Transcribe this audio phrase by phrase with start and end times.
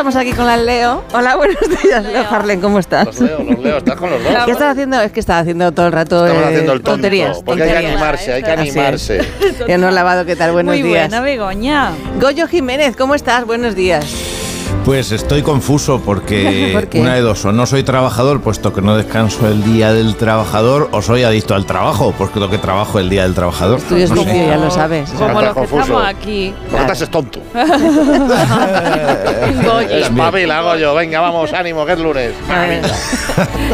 [0.00, 1.04] estamos aquí con la Leo.
[1.12, 3.04] Hola, buenos días, Leo Harlen, ¿cómo estás?
[3.04, 4.32] Los leo, los leo, estás con los dos.
[4.46, 4.98] ¿Qué estás haciendo?
[4.98, 6.90] Es que estás haciendo todo el rato Estamos eh, haciendo el tonto.
[6.92, 7.42] tonterías.
[7.44, 9.20] porque hay que animarse, hay que animarse.
[9.68, 10.52] Ya no he lavado, ¿qué tal?
[10.52, 11.10] Buenos Muy días.
[11.10, 11.92] buena, Begoña.
[12.18, 13.44] Goyo Jiménez, ¿cómo estás?
[13.44, 14.06] Buenos días.
[14.84, 19.46] Pues estoy confuso porque una de dos, o no soy trabajador puesto que no descanso
[19.46, 23.34] el día del trabajador, o soy adicto al trabajo puesto que trabajo el día del
[23.34, 23.80] trabajador.
[23.82, 24.46] Tú es No sé.
[24.48, 25.10] ya lo sabes.
[25.10, 25.82] Como Estás los que confuso.
[25.82, 26.54] estamos aquí.
[26.70, 27.40] ¿Por qué estás tonto?
[29.64, 29.92] Goyi.
[30.02, 30.94] Espabila, hago yo.
[30.94, 32.32] Venga, vamos, ánimo, que es lunes.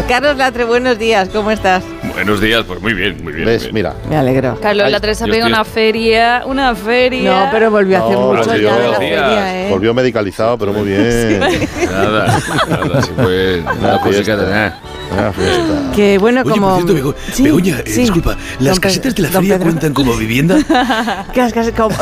[0.08, 1.82] Carlos Latre, buenos días, ¿cómo estás?
[2.16, 3.44] Buenos días, pues muy bien, muy bien.
[3.46, 3.64] ¿Ves?
[3.64, 3.74] muy bien.
[3.92, 3.94] Mira.
[4.08, 4.58] Me alegro.
[4.60, 7.44] Carlos Ay, la pega estoy- una feria, una feria.
[7.44, 9.70] No, pero volvió a hacer No, mucho volvió, ya de la feria, ¿eh?
[9.70, 11.40] Volvió medicalizado, pero muy bien.
[11.40, 14.80] Nada, nada, sí, pues Una nada, sí que nada.
[16.18, 16.68] Bueno, Oye, como.
[16.68, 18.00] por cierto, Bego- Sí, Begoña, eh, sí.
[18.00, 19.64] disculpa, ¿las casetas de la feria Pedro.
[19.70, 20.56] cuentan como vivienda?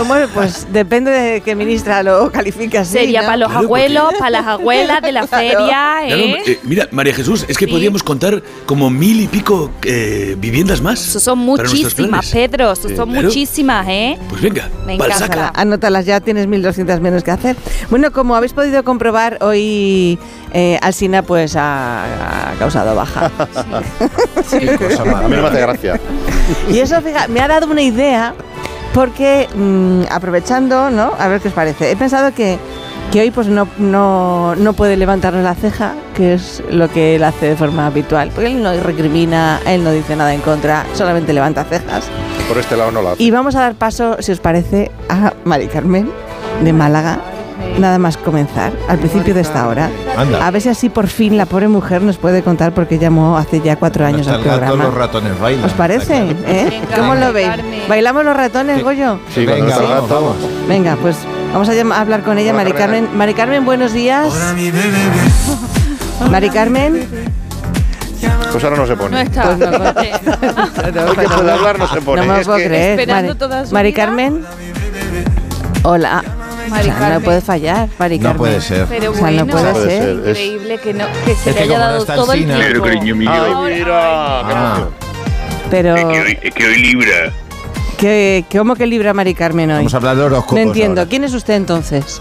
[0.09, 3.27] Bueno, pues depende de qué ministra lo califica así, Sería ¿no?
[3.27, 6.43] para los Claro, abuelos, porque- para las abuelas de la feria, Claro, ¿eh?
[6.47, 7.71] eh, mira, María Jesús, es que Sí.
[7.71, 9.71] podríamos contar como mil y pico
[10.07, 11.07] eh, viviendas más.
[11.09, 12.31] Eso son muchísimas.
[12.31, 12.73] Pedro.
[12.73, 13.27] Eso son Claro.
[13.29, 14.19] muchísimas, ¿eh?
[14.29, 14.69] Pues venga,
[15.17, 15.33] saco.
[15.33, 17.57] Anótala, anótalas ya, tienes 1.200 menos que hacer.
[17.91, 20.19] Bueno, como habéis podido comprobar, hoy
[20.53, 23.31] eh, Alsina pues ha, ha causado baja.
[23.39, 26.01] Cosa A mí no me hace gracia.
[26.71, 28.35] Y eso, fija, me ha dado una idea,
[28.93, 31.13] porque mm, aprovechando, ¿no?
[31.19, 31.91] A ver qué os parece.
[31.91, 32.59] He pensado que,
[33.13, 37.25] que hoy pues no, no, no puede levantarnos la ceja, que es lo que él
[37.25, 38.31] hace de forma habitual.
[38.35, 42.07] Porque él no recrimina, él no dice nada en contra, solamente levanta cejas.
[42.49, 43.23] Por este lado no la hace.
[43.23, 46.11] Y vamos a dar paso, si os parece, a Mari Carmen
[46.63, 47.19] de Málaga.
[47.79, 49.91] Nada más comenzar, al principio de esta hora.
[50.17, 50.47] Anda.
[50.47, 53.61] A ver si así por fin la pobre mujer nos puede contar porque llamó hace
[53.61, 54.85] ya cuatro años al programa.
[54.85, 55.65] los ratones bailan.
[55.65, 56.31] ¿Os parece?
[56.47, 56.69] ¿Eh?
[56.71, 57.51] Venga, ¿Cómo lo veis?
[57.89, 59.19] ¿Bailamos los ratones, Goyo?
[59.33, 59.77] Sí, Venga,
[60.09, 60.37] vamos.
[60.69, 61.17] Venga, pues
[61.55, 63.01] vamos a, llam- a hablar con ella, Hola, Mari Carmen.
[63.05, 63.19] Carmen.
[63.19, 64.33] Mari Carmen, buenos días.
[66.31, 67.07] Mari Carmen.
[68.53, 69.23] Pues ahora no se No pone.
[69.23, 69.43] está.
[69.43, 72.27] Pues no, puede hablar no se pone.
[72.27, 73.01] No me Es puedo que- creer.
[73.01, 74.05] Esperando Mari, toda su Mari vida.
[74.05, 74.45] Carmen.
[75.83, 76.25] Hola.
[76.69, 78.39] Mari O sea, no puede fallar, Mari No Carmen.
[78.39, 78.87] puede ser.
[78.89, 80.03] Pero O sea, no puede Puede ser.
[80.03, 80.29] ser.
[80.29, 82.45] Es- increíble que, no, que se Es le que haya no dado está todo el
[82.45, 82.63] tiempo.
[82.63, 83.85] Pero cariño mío, Ay, mira.
[84.47, 84.89] qué Ah.
[85.71, 87.33] Pero, es, que hoy, es que hoy libra.
[88.05, 89.77] ¿Qué, ¿cómo que libra Mari Carmen hoy?
[89.79, 91.01] Vamos a hablar de horóscopos No entiendo.
[91.01, 91.09] ahora.
[91.09, 92.21] ¿Quién es usted entonces?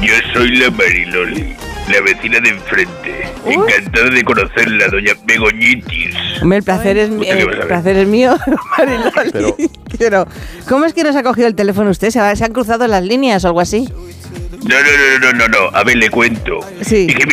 [0.00, 1.54] Yo soy la Mariloli,
[1.92, 3.28] la vecina de enfrente.
[3.46, 6.14] Encantada de conocerla, doña Begoñitis.
[6.40, 8.36] Hombre, el placer, es, mi- ¿Usted qué el placer es mío,
[8.78, 9.30] Mariloli.
[9.32, 9.56] Pero-
[9.98, 10.26] Pero,
[10.66, 12.08] ¿cómo es que nos ha cogido el teléfono usted?
[12.10, 13.86] ¿Se, ha- se han cruzado las líneas o algo así?
[14.64, 15.76] No, no, no, no, no, no.
[15.76, 16.60] A ver, le cuento.
[16.80, 17.06] Sí.
[17.08, 17.26] Es que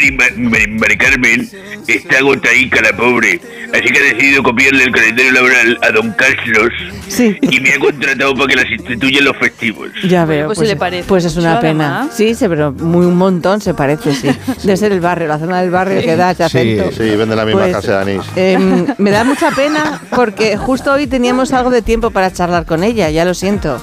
[0.68, 1.48] Mari, Carmen
[1.88, 3.40] está agotadica, la pobre.
[3.74, 6.74] Así que ha decidido copiarle el calendario laboral a don Carlos.
[7.08, 7.38] Sí.
[7.42, 9.90] Y me ha contratado para que la sustituya en los festivos.
[10.08, 10.48] Ya veo.
[10.48, 12.00] Pues sí le parece Pues es una pena.
[12.00, 12.16] además.
[12.18, 14.28] Sí, sí, pero muy un montón se parece, sí.
[14.64, 16.92] Debe ser el barrio, la zona del barrio que da ese Sí, acento.
[16.92, 18.26] Sí, vende la misma Pues, casa de anís.
[18.36, 22.84] em, me da mucha pena porque justo hoy teníamos algo de tiempo para charlar con
[22.84, 23.82] ella, ya lo siento.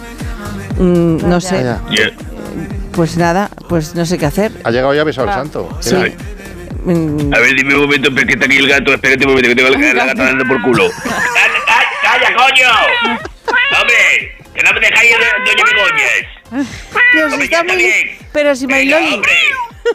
[0.79, 1.65] Mm, no sé.
[2.99, 4.51] Pues nada, pues no sé qué hacer.
[4.65, 5.69] Ha llegado ya besado el santo.
[5.79, 5.95] Sí.
[6.83, 8.93] Mm, A ver, dime un momento, pero que está aquí el gato.
[8.93, 10.91] Espérate un momento, que tengo la, la gata dando por culo.
[11.05, 12.67] ¡Calla, calla, coño!
[13.81, 14.37] ¡Hombre!
[14.53, 16.67] ¡Que no me dejáis, doña Begoñas!
[17.13, 17.77] pero si Hombre, está muy...
[17.77, 18.19] bien.
[18.33, 19.15] Pero si Venga, Mariloli...
[19.15, 19.33] hombre!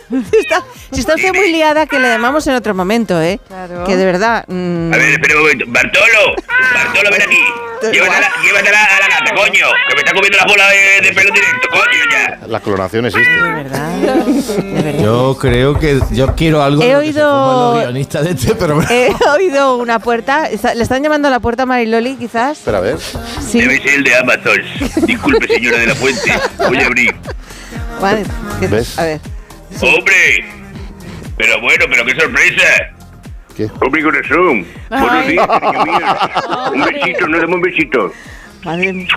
[0.10, 3.40] Si está, si está usted muy liada, que le llamamos en otro momento, ¿eh?
[3.48, 3.84] Claro.
[3.86, 4.46] Que de verdad...
[4.48, 5.66] mm, A ver, espera un momento.
[5.68, 6.36] ¡Bartolo!
[6.76, 7.40] ¡Bartolo, ven aquí!
[7.92, 9.66] Llévatela, llévatela a la gata, coño.
[9.90, 12.48] Que me está comiendo la bola de, de pelo directo, coño, ya.
[12.48, 13.30] La clonación existe.
[13.30, 15.04] de verdad, de verdad.
[15.04, 18.56] Yo creo que yo quiero algo He de lo que se oído- los de este
[18.56, 18.88] programa.
[18.90, 20.46] He oído una puerta.
[20.50, 22.60] Está- ¿Le están llamando a la puerta a Mariloli, quizás?
[22.60, 22.98] Espera, a ver.
[23.00, 23.60] Sí.
[23.60, 24.62] Debe ser el de Amazon.
[25.06, 26.34] Disculpe, señora de la Fuente.
[26.66, 27.14] Voy a abrir.
[28.00, 28.24] Vale,
[28.70, 28.98] ¿Ves?
[28.98, 29.20] A ver.
[29.82, 30.46] ¡Hombre!
[31.38, 32.64] Pero bueno, pero qué sorpresa.
[33.58, 33.68] ¿Qué?
[33.82, 34.66] Hombre, corazón.
[34.90, 35.98] Buenos días, cariño mío.
[36.74, 38.14] Un besito, no dame un besito.
[38.64, 39.08] Madre mía.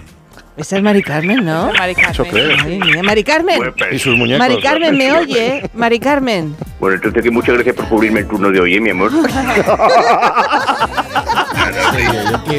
[0.56, 1.70] Esa es Mari Carmen, ¿no?
[1.78, 2.30] Mari Eso Carmen.
[2.32, 2.56] creo.
[2.56, 3.02] Madre mía.
[3.02, 3.56] Mari Carmen.
[3.58, 3.90] Guapa.
[3.92, 4.38] Y sus muñecos.
[4.38, 5.70] Mari Carmen, ¿me oye?
[5.74, 6.56] Mari Carmen.
[6.80, 9.10] Bueno, entonces que muchas gracias por cubrirme el turno de hoy, ¿eh, mi amor?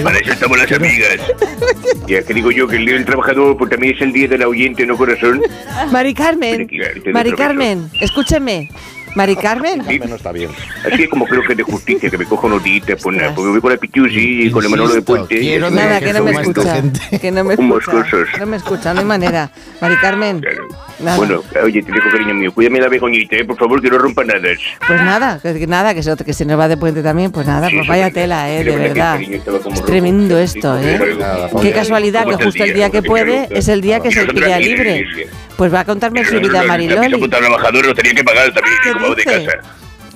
[0.03, 1.17] Para eso estamos las amigas.
[2.07, 4.43] Ya que digo yo que el día del trabajador pues también es el día del
[4.43, 5.41] oyente, ¿no, corazón?
[5.91, 6.69] Mari Carmen.
[7.11, 7.31] Mari.
[7.33, 8.69] Carmen, escúcheme.
[9.15, 9.80] Mari Carmen.
[9.83, 10.50] Carmen no está bien.
[10.92, 13.50] Así es como creo que es de justicia, que me cojo notitas, pues nada, porque
[13.51, 15.39] voy con la Pichusi y con el Manolo de Puente.
[15.39, 16.81] quiero Nada, que no me escucha.
[17.19, 17.92] Que no me escucha.
[17.92, 18.27] cosas.
[18.39, 19.50] No me escucha, no hay manera.
[19.81, 20.42] Mari Carmen.
[21.00, 21.18] Nada.
[21.18, 24.24] Bueno, oye, te dejo cariño mío, cuídame la begoñita, eh, por favor, que no rompa
[24.24, 24.39] nada.
[24.88, 27.45] Pues nada, que, que nada, que se, que se nos va de puente también, pues
[27.45, 28.13] nada, Sí, pues sí, vaya sí.
[28.13, 29.13] tela, eh, de que verdad.
[29.13, 29.39] cariño
[29.74, 31.15] Es tremendo Sí, esto, sí, eh.
[31.19, 33.81] Nada, Qué casualidad ¿cómo que justo el el día que ¿Cómo te puede es el
[33.81, 35.06] día que es el día libre.
[35.56, 37.15] Pues va a contarme su vida Mariloli.
[37.15, 38.75] pisos para trabajadores los tenían que pagar también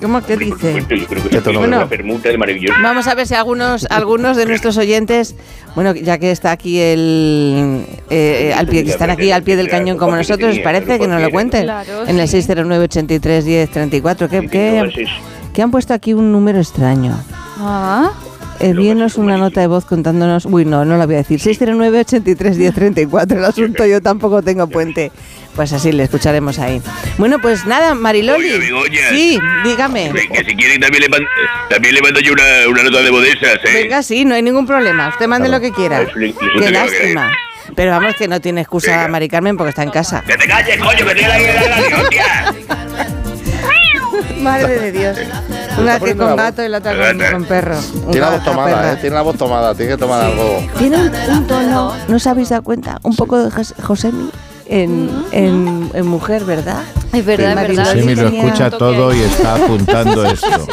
[0.00, 0.80] ¿Cómo que dice?
[0.80, 1.88] supuesto, yo creo que ¿Qué eso tono es de una voz?
[1.88, 2.74] permuta es maravilloso.
[2.82, 5.36] Vamos a ver si algunos, algunos de nuestros oyentes,
[5.76, 9.68] bueno, ya que está aquí el, eh, al pie, que están aquí al pie del
[9.68, 11.68] cañón como nosotros, ¿os parece que nos lo cuenten?
[12.08, 12.42] En el sí.
[12.42, 14.28] 609 83 10 34.
[14.28, 15.06] ¿Qué, qué,
[15.52, 17.16] qué han puesto aquí un número extraño?
[17.58, 18.10] Ah,
[18.60, 20.44] Envíenos una nota de voz contándonos.
[20.46, 21.40] Uy, no, no la voy a decir.
[21.40, 23.38] 609 83 10 34.
[23.38, 25.10] El asunto, yo tampoco tengo puente.
[25.56, 26.80] Pues así le escucharemos ahí.
[27.18, 28.48] Bueno, pues nada, Mariloli.
[29.10, 30.10] Sí, dígame.
[30.12, 31.26] Que si quieren también le, man-
[31.68, 33.82] también le mando yo una, una nota de bodesas, ¿eh?
[33.82, 35.08] Venga, sí, no hay ningún problema.
[35.08, 36.02] Usted mande lo que quiera.
[36.02, 37.30] Eso le- eso Qué lástima.
[37.76, 39.08] Pero vamos, que no tiene excusa Venga.
[39.08, 40.22] Mari Carmen porque está en casa.
[40.26, 42.54] ¡Que te calles, coño, que tiene en la radio, hostia!
[44.42, 45.18] Madre de Dios.
[45.78, 47.76] Una que con gato y la otra con, con perro.
[48.10, 48.92] Tiene la voz tomada.
[48.92, 48.96] ¿eh?
[49.00, 50.64] Tiene la voz tomada, tiene que tomar algo.
[50.78, 52.98] Tiene un, un tono, ¿no os habéis dado cuenta?
[53.02, 54.30] Un poco de Jos- Josemi
[54.66, 56.82] en, en, en mujer, ¿verdad?
[57.12, 57.94] es verdad, es verdad.
[57.94, 60.66] Me lo escucha todo y está apuntando esto.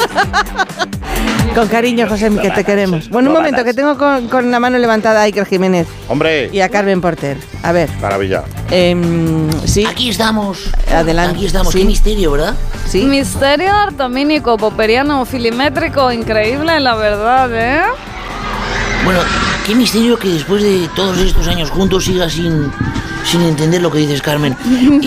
[1.54, 3.08] Con cariño, Josemi, que te queremos.
[3.10, 6.60] Bueno, un momento, que tengo con, con la mano levantada a Iker Jiménez Hombre, y
[6.60, 7.38] a Carmen Porter.
[7.62, 8.44] A ver, maravilla.
[8.70, 10.70] em, sí, Aquí estamos.
[10.92, 11.36] Adelante.
[11.36, 11.72] Aquí estamos.
[11.72, 11.80] Sí.
[11.80, 12.54] Qué misterio, ¿verdad?
[12.86, 13.02] sí.
[13.04, 17.82] Misterio artomínico, poperiano, filimétrico, increíble, la verdad, ¿eh?
[19.04, 19.20] Bueno,
[19.66, 22.70] qué misterio que después de todos estos años juntos sigas sin,
[23.24, 24.54] sin entender lo que dices, Carmen.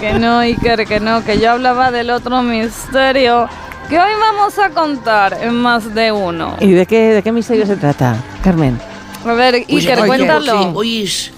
[0.00, 3.48] que no, Iker, que no, que yo hablaba del otro misterio
[3.88, 6.56] que hoy vamos a contar en más de uno.
[6.60, 8.78] ¿Y de qué, de qué misterio se trata, Carmen?
[9.24, 10.62] A ver, Pues, Iker, oye, cuéntalo.
[10.62, 11.32] sí, Hoy es.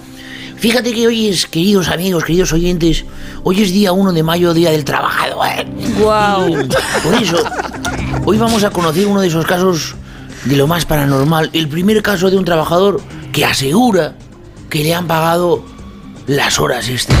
[0.57, 3.03] Fíjate que hoy es, queridos amigos, queridos oyentes,
[3.43, 5.43] hoy es día 1 de mayo, día del trabajador.
[5.47, 5.65] ¿eh?
[5.99, 6.49] Guau.
[6.49, 6.69] Y,
[7.03, 7.37] Por eso,
[8.25, 9.95] hoy vamos a conocer uno de esos casos
[10.45, 11.49] de lo más paranormal.
[11.53, 13.01] El primer caso de un trabajador
[13.31, 14.13] que asegura
[14.69, 15.63] que le han pagado
[16.27, 17.19] las horas extras.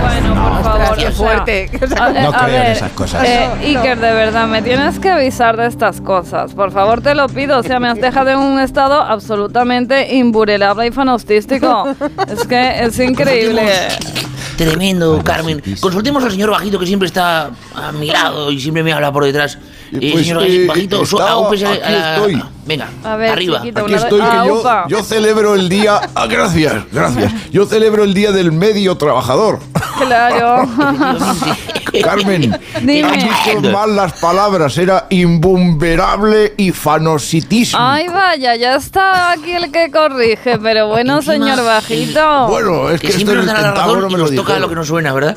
[0.00, 0.96] Bueno, por favor.
[0.96, 1.70] qué o sea, fuerte.
[2.00, 3.24] a- No a creo en ver, esas cosas.
[3.26, 6.52] eh, Iker, de verdad, me tienes que avisar de estas cosas.
[6.54, 7.58] Por favor, te lo pido.
[7.58, 11.88] O sea, me has dejado en un estado absolutamente imburelable y fanostístico.
[12.28, 13.62] es que es increíble.
[14.56, 15.60] Tremendo, Carmen.
[15.80, 19.24] Consultemos al señor Bajito que siempre está a mi lado y siempre me habla por
[19.24, 19.58] detrás.
[19.92, 21.94] Eh, Pues, señor eh, Bajito, estaba- agúpese a- aquí
[22.32, 22.42] estoy.
[22.66, 23.60] Venga, A ver, arriba.
[23.60, 26.00] chiquito, Aquí estoy, que Ah, yo, yo celebro el día.
[26.14, 27.32] Ah, gracias, gracias.
[27.52, 29.60] Yo celebro el día del medio trabajador.
[29.98, 30.66] Claro.
[32.02, 33.04] Carmen, Dime.
[33.04, 34.76] has dicho mal las palabras.
[34.78, 37.80] Era imbumberable y fanositísimo.
[37.80, 40.58] Ay, vaya, ya está aquí el que corrige.
[40.58, 42.48] Pero bueno, señor Bajito.
[42.48, 44.58] Bueno, es Que que esto siempre nos el da la razón y me nos toca
[44.58, 45.36] lo que nos suena, ¿verdad?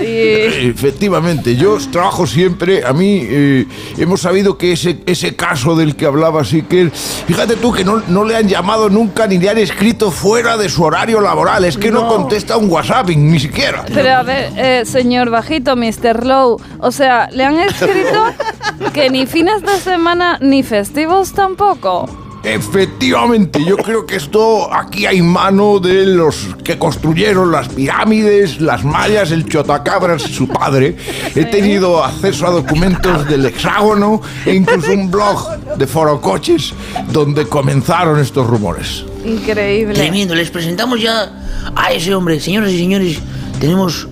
[0.00, 0.06] Sí.
[0.70, 2.84] Efectivamente, yo trabajo siempre.
[2.84, 3.66] A mí eh,
[3.98, 8.24] hemos sabido que ese, ese caso del que hablaba Iker, fíjate tú que no, no
[8.24, 11.64] le han llamado nunca ni le han escrito fuera de su horario laboral.
[11.64, 13.84] Es que no, contesta un WhatsApp, ni siquiera.
[13.92, 16.24] Pero a ver, eh, señor Bajito, Mr.
[16.24, 18.24] Low, o sea, le han escrito
[18.92, 22.29] que ni fines de semana ni festivos tampoco.
[22.42, 28.82] Efectivamente, yo creo que esto aquí hay mano de los que construyeron las pirámides, las
[28.82, 30.96] mayas, el chotacabras y su padre.
[31.34, 36.72] He tenido acceso a documentos del hexágono e incluso un blog de forocoches
[37.12, 39.04] donde comenzaron estos rumores.
[39.24, 39.94] Increíble.
[39.94, 41.30] Tremendo, les presentamos ya
[41.76, 42.40] a ese hombre.
[42.40, 43.18] Señoras y señores,
[43.60, 44.08] tenemos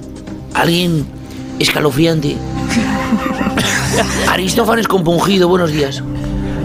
[0.52, 1.06] a alguien
[1.58, 2.36] escalofriante.
[4.28, 6.02] Aristófanes compungido, buenos días.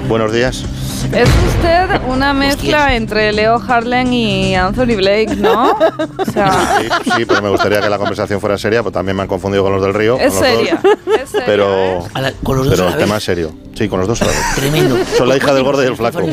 [0.09, 0.65] Buenos días.
[1.15, 5.71] Es usted una mezcla entre Leo Harlem y Anthony Blake, ¿no?
[6.17, 9.21] O sea, Sí, sí, pero me gustaría que la conversación fuera seria, pues también me
[9.21, 10.17] han confundido con los del río.
[10.19, 10.43] es dos.
[10.43, 10.79] seria.
[11.21, 11.99] Es seria, Pero, ¿eh?
[12.19, 13.53] La- con los dos pero el tema es serio.
[13.75, 14.41] Sí, con los dos a la vez.
[14.55, 14.97] Tremendo.
[15.17, 16.19] Son la hija del gordo y el flaco.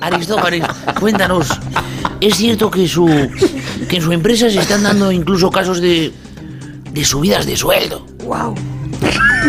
[0.00, 0.64] Aristófanes,
[1.00, 1.48] cuéntanos.
[2.20, 3.06] ¿Es cierto que, su,
[3.88, 6.12] que en su empresa se están dando incluso casos de,
[6.90, 8.04] de subidas de sueldo?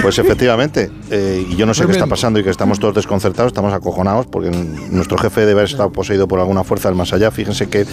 [0.02, 3.50] Pues efectivamente, eh, y yo no sé qué está pasando y que estamos todos desconcertados,
[3.52, 4.50] estamos acojonados porque
[4.92, 7.32] nuestro jefe debe haber estado poseído por alguna fuerza del más allá.
[7.32, 7.82] Fíjense que...
[7.82, 7.88] eh,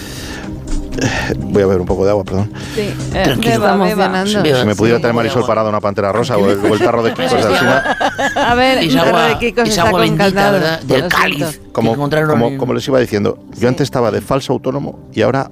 [1.37, 2.51] Voy a beber un poco de agua, perdón.
[2.75, 4.25] Sí, eh, beba, beba.
[4.25, 5.47] Si me pudiera Sí, traer Marisol agua.
[5.47, 7.97] parada una pantera rosa o el, o el tarro de Kikos de Alsina,
[8.35, 10.51] A ver, agua, de Kiko se es está agua bendita.
[10.51, 10.81] ¿verdad?
[10.81, 11.59] Del cáliz.
[11.71, 15.49] como, como, como les iba diciendo, yo antes estaba de falso autónomo y ahora...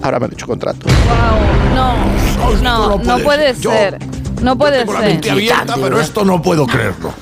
[0.00, 0.86] Ahora me han hecho contrato.
[0.86, 1.96] Wow, no,
[2.62, 3.60] no, no no puede puede ser.
[3.62, 3.98] Yo- ser.
[4.42, 5.08] No puede Tengo la ser.
[5.10, 6.00] mente abierta, pero ¿verdad?
[6.02, 7.12] esto no puedo creerlo.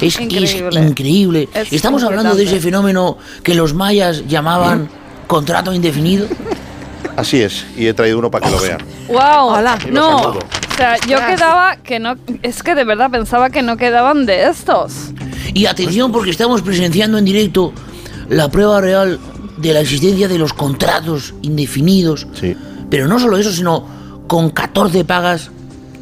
[0.00, 0.80] Es, es Increíble.
[0.80, 1.48] increíble.
[1.54, 4.88] Es Estamos hablando de ese fenómeno que los mayas llamaban
[5.26, 6.26] contrato indefinido.
[7.16, 8.78] Así es, y he traído uno para que lo vean.
[9.08, 9.78] Wow, Hola.
[9.90, 10.18] No.
[10.18, 10.38] saludo.
[10.38, 12.16] O sea, yo quedaba que no.
[12.42, 15.10] Es que de verdad pensaba que no quedaban de estos.
[15.52, 17.72] Y atención porque estamos presenciando en directo
[18.30, 19.18] la prueba real
[19.58, 22.26] de la existencia de los contratos indefinidos.
[22.40, 22.56] Sí.
[22.88, 23.86] Pero no solo eso, sino
[24.26, 25.50] con 14 pagas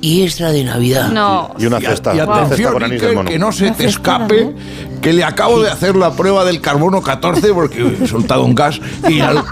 [0.01, 1.09] y extra de Navidad.
[1.09, 1.55] No.
[1.59, 4.55] Y una Y, cesta, y cesta atención, anís Iker, que no se te escape,
[5.03, 8.81] que le acabo de hacer la prueba del carbono 14 porque he soltado un gas.
[9.09, 9.43] Y al-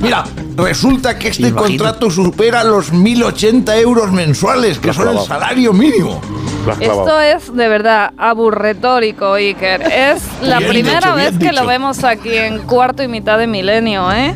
[0.00, 0.24] mira,
[0.56, 5.72] resulta que este Sí, contrato supera los 1.080 euros mensuales, que Lo son el salario
[5.72, 6.20] mínimo.
[6.66, 6.72] Lo.
[6.80, 9.82] Esto es de verdad aburretórico, Iker.
[9.82, 11.66] Es la Bien primera dicho, vez que lo dicho.
[11.66, 14.34] vemos aquí en cuarto y mitad de milenio, ¿eh?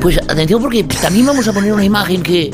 [0.00, 2.50] Pues atención porque también vamos a poner una imagen que,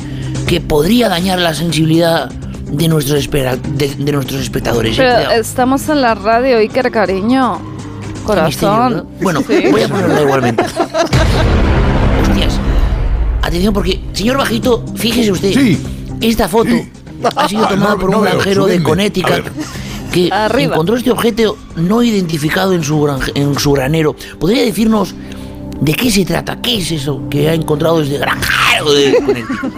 [0.51, 4.97] que podría dañar la sensibilidad de nuestros, espera- de, de nuestros espectadores.
[4.97, 7.61] Pero estamos en la radio, Iker, cariño.
[8.27, 9.07] Corazón.
[9.23, 9.69] Bueno, Sí.
[9.71, 10.65] voy a ponerla igualmente.
[12.23, 12.59] Hostias.
[13.43, 15.53] Atención porque, señor Bajito, fíjese usted.
[15.53, 15.81] Sí.
[16.21, 16.73] Esta foto
[17.37, 19.45] ha sido tomada no- por no un granjero de Connecticut
[20.13, 20.73] que Arriba.
[20.75, 24.17] encontró este objeto no identificado en su, granje- en su granero.
[24.41, 25.15] ¿Podría decirnos
[25.81, 26.61] de qué se trata?
[26.61, 29.73] ¿Qué es eso que ha encontrado este granjero de Connecticut?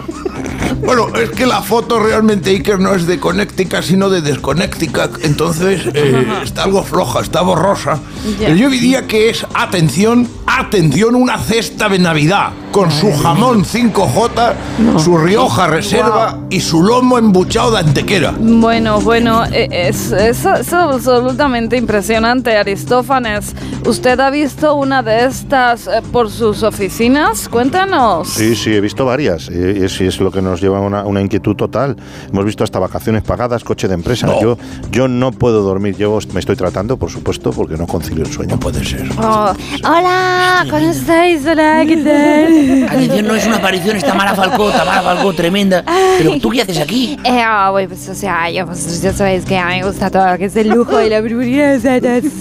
[0.81, 5.23] Bueno, es que la foto realmente, Iker, no es de Connecticut, sino de Desconnecticut.
[5.23, 7.99] Entonces, eh, está algo floja, está borrosa.
[8.39, 12.51] Pero yo diría que es, atención, atención, una cesta de Navidad.
[12.73, 14.53] Con su jamón 5J,
[14.97, 18.33] su Rioja Reserva y su lomo embuchado de antequera.
[18.39, 23.53] Bueno, bueno, eh, es, es- es absolutamente impresionante, Aristófanes.
[23.85, 27.47] ¿Usted ha visto una de estas eh, por sus oficinas?
[27.47, 28.29] Cuéntanos.
[28.29, 29.49] Sí, sí, he visto varias.
[29.49, 31.95] eh, Y es, lo que nos lleva a una, una inquietud total.
[32.31, 34.25] Hemos visto hasta vacaciones pagadas, coche de empresa.
[34.25, 34.41] No.
[34.41, 34.57] Yo,
[34.91, 35.95] yo no puedo dormir.
[35.95, 38.55] Yo me estoy tratando, por supuesto, porque no concilio el sueño.
[38.55, 39.07] No puede ser.
[39.19, 39.53] Oh,
[39.83, 41.45] hola, ¿cómo estáis?
[41.45, 42.62] Hola, ¿qué tal?
[42.89, 45.83] Atención, no es una aparición, es Tamara Falcó, Tamara Falcó, tremenda.
[46.17, 47.17] Pero tú qué haces aquí?
[47.23, 50.09] Eh, ah, güey, pues, o sea, yo, pues, ya sabéis que a mí me gusta
[50.09, 52.27] todo lo que es el lujo y la burburía, o sea, eso.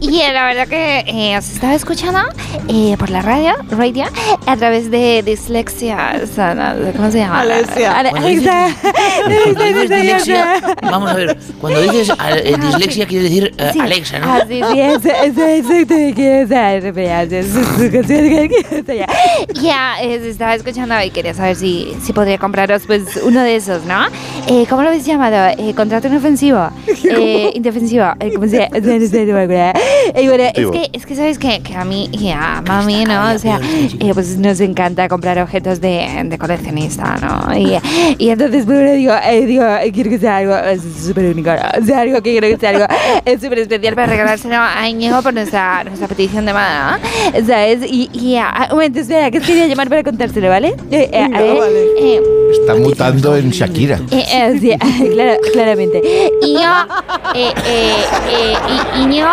[0.00, 2.20] Y eh, la verdad que eh, os estaba escuchando
[2.68, 4.04] eh, por la radio, radio,
[4.46, 7.40] a través de Dislexia, o sea, no, ¿cómo se llama?
[7.40, 7.98] Alexia.
[7.98, 8.68] Ale- Alexa.
[10.82, 12.12] vamos a ver, cuando dices
[12.44, 13.80] eh, dislexia quieres decir eh, Sí.
[13.80, 14.26] Alexa, ¿no?
[14.32, 15.94] Ah, sí, sí, eso, eso, exacto,
[18.94, 19.06] ya.
[19.60, 24.06] Ya, estaba escuchando y quería saber si, si podría compraros pues uno de esos, ¿no?
[24.48, 25.54] Eh, ¿Cómo lo habéis llamado?
[25.58, 26.70] Eh, contrato inofensivo,
[27.04, 28.90] eh, indefensivo, eh, ¿cómo se acuerdo.
[30.14, 33.32] Eh, bueno, es que, es que sabes que, que a mí y a mami, ¿no?
[33.32, 33.60] O sea,
[34.00, 37.56] eh, pues nos encanta comprar objetos de, de coleccionista, ¿no?
[37.56, 37.78] Y,
[38.18, 39.14] y entonces, pues, bueno, digo,
[39.46, 40.54] digo, quiero que sea algo
[41.04, 41.82] súper único, ¿no?
[41.82, 42.86] O sea, algo que quiero que sea algo
[43.40, 47.46] súper especial para regalárselo a Íñigo por nuestra, nuestra petición de mano, ¿no?
[47.46, 47.80] ¿Sabes?
[47.90, 50.74] Y, y ah, un momento, espera, que os quería llamar para contárselo, ¿vale?
[50.90, 51.84] Eh, eh, a ver, vale.
[51.98, 53.98] eh, Está mutando en Shakira.
[54.10, 56.02] eh, eh, sí, claro, claramente.
[56.42, 56.72] Íñigo,
[57.34, 57.92] eh, eh,
[58.28, 58.54] eh,
[58.98, 59.28] I- Íñigo,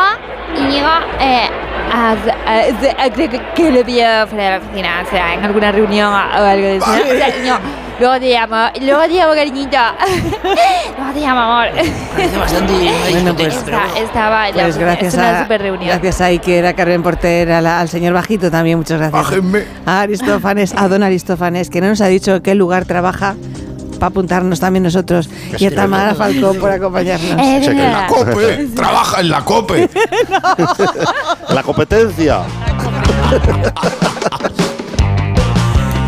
[0.57, 0.87] Íñigo,
[1.19, 1.47] eh,
[1.91, 5.33] ah, ah, sí, ah, creo que, que lo pillo fuera de la oficina, o sea,
[5.33, 6.87] en alguna reunión o algo de eso.
[6.87, 6.93] ¿no?
[7.03, 7.55] O sea, Íñigo,
[7.99, 9.77] luego te llamo, luego te llamo, cariñito.
[10.43, 11.67] luego te llamo, amor.
[12.15, 12.73] Parece bastante
[13.11, 15.87] Bueno, pues, Está- estaba en la Pues gracias es una a, super reunión.
[15.89, 19.23] gracias a Iker, a Carmen Porter, a la- al señor Bajito también, muchas gracias.
[19.23, 19.65] Bájenme.
[19.85, 23.35] A Aristófanes, a don Aristófanes, que no nos ha dicho qué lugar trabaja
[23.99, 25.27] para apuntarnos también nosotros.
[25.57, 27.31] Y a Tamara Falcón por acompañarnos.
[27.31, 27.73] Eh, Cheque.
[27.81, 28.05] venga.
[28.07, 29.89] COPE, trabaja en la COPE.
[31.49, 32.41] La competencia.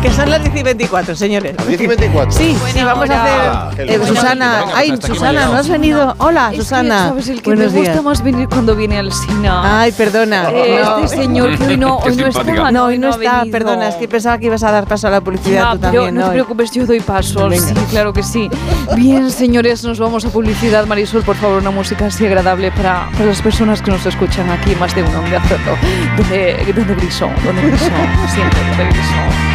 [0.02, 1.54] Que son las 10 y 24, señores.
[1.58, 2.32] Las 10 y 24.
[2.32, 3.76] Sí, sí, vamos a hacer.
[3.86, 4.14] Qué eh, bueno.
[4.14, 6.14] Susana, Venga, ay, hasta aquí Susana, ¿no has venido?
[6.16, 7.08] Hola, Es que, Susana.
[7.08, 7.28] ¿sabes?
[7.28, 8.04] El que Buenos me gusta días.
[8.04, 9.80] más venir cuando viene el Sina.
[9.82, 10.48] Ay, perdona.
[10.54, 10.98] Eh, no.
[11.04, 12.70] Este señor que hoy no, hoy no está.
[12.72, 13.52] No, hoy no ha está, venido.
[13.52, 15.92] perdona, es que pensaba que ibas a dar paso a la publicidad Ah, tú pero
[16.04, 16.14] también.
[16.14, 16.32] no te ¿no?
[16.32, 17.48] preocupes, yo doy paso.
[17.50, 17.66] Venga.
[17.66, 18.48] Sí, claro que sí.
[18.96, 20.86] Bien, señores, nos vamos a publicidad.
[20.86, 24.74] Marisol, por favor, una música así agradable para, para las personas que nos escuchan aquí,
[24.76, 25.76] más de uno, de hacerlo.
[26.16, 27.90] Donde, donde grisón, donde grisón,
[28.32, 29.49] siempre donde grisón.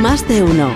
[0.00, 0.70] Más de uno.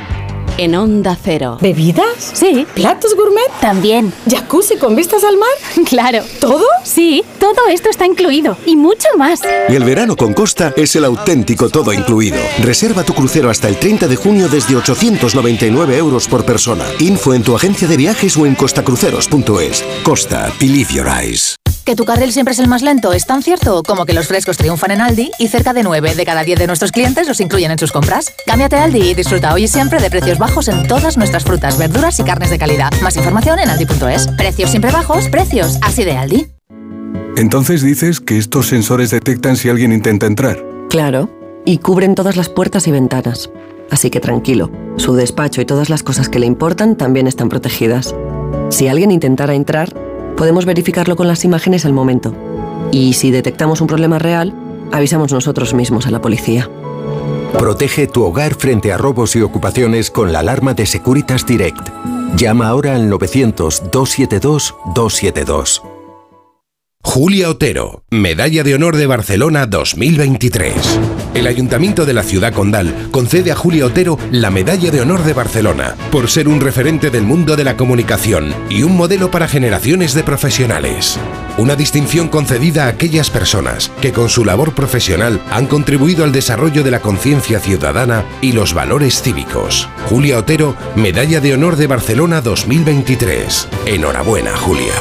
[0.59, 1.57] En Onda Cero.
[1.61, 2.05] ¿Bebidas?
[2.19, 2.67] Sí.
[2.75, 3.51] ¿Platos gourmet?
[3.59, 4.13] También.
[4.31, 5.49] ¿Jacuzzi con vistas al mar?
[5.89, 6.23] Claro.
[6.41, 6.65] ¿Todo?
[6.83, 8.57] Sí, todo esto está incluido.
[8.67, 9.41] Y mucho más.
[9.71, 12.37] Y el verano con Costa es el auténtico todo incluido.
[12.61, 16.85] Reserva tu crucero hasta el 30 de junio desde 899 euros por persona.
[17.01, 19.85] Info en tu agencia de viajes o en costacruceros.es.
[20.03, 21.57] Costa, believe your eyes.
[21.85, 24.57] Que tu carril siempre es el más lento es tan cierto como que los frescos
[24.57, 27.71] triunfan en Aldi y cerca de 9 de cada 10 de nuestros clientes los incluyen
[27.71, 28.33] en sus compras.
[28.47, 31.77] Cámbiate a Aldi y disfruta hoy y siempre de precios bajos en todas nuestras frutas,
[31.77, 32.91] verduras y carnes de calidad.
[33.03, 34.29] Más información en aldi.es.
[34.29, 36.47] Precios siempre bajos, precios así de Aldi.
[37.37, 40.65] Entonces dices que estos sensores detectan si alguien intenta entrar.
[40.89, 41.29] Claro,
[41.67, 43.51] y cubren todas las puertas y ventanas.
[43.91, 48.15] Así que tranquilo, su despacho y todas las cosas que le importan también están protegidas.
[48.71, 49.93] Si alguien intentara entrar,
[50.37, 52.35] Podemos verificarlo con las imágenes al momento.
[52.93, 54.55] Y si detectamos un problema real,
[54.93, 56.69] avisamos nosotros mismos a la policía.
[57.59, 61.89] Protege tu hogar frente a robos y ocupaciones con la alarma de Securitas Direct.
[62.37, 65.83] Llama ahora al 900-272-272.
[67.03, 70.75] Julia Otero, Medalla de Honor de Barcelona 2023.
[71.35, 75.33] El Ayuntamiento de la Ciudad Condal concede a Julia Otero la Medalla de Honor de
[75.33, 80.15] Barcelona por ser un referente del mundo de la comunicación y un modelo para generaciones
[80.15, 81.19] de profesionales.
[81.59, 86.85] Una distinción concedida a aquellas personas que con su labor profesional han contribuido al desarrollo
[86.85, 89.89] de la conciencia ciudadana y los valores cívicos.
[90.09, 93.69] Julia Otero, Medalla de Honor de Barcelona 2023.
[93.87, 94.95] Enhorabuena, Julia.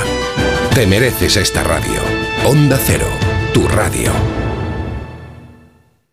[0.73, 2.01] Te mereces esta radio.
[2.45, 3.07] Onda Cero,
[3.53, 4.42] tu radio.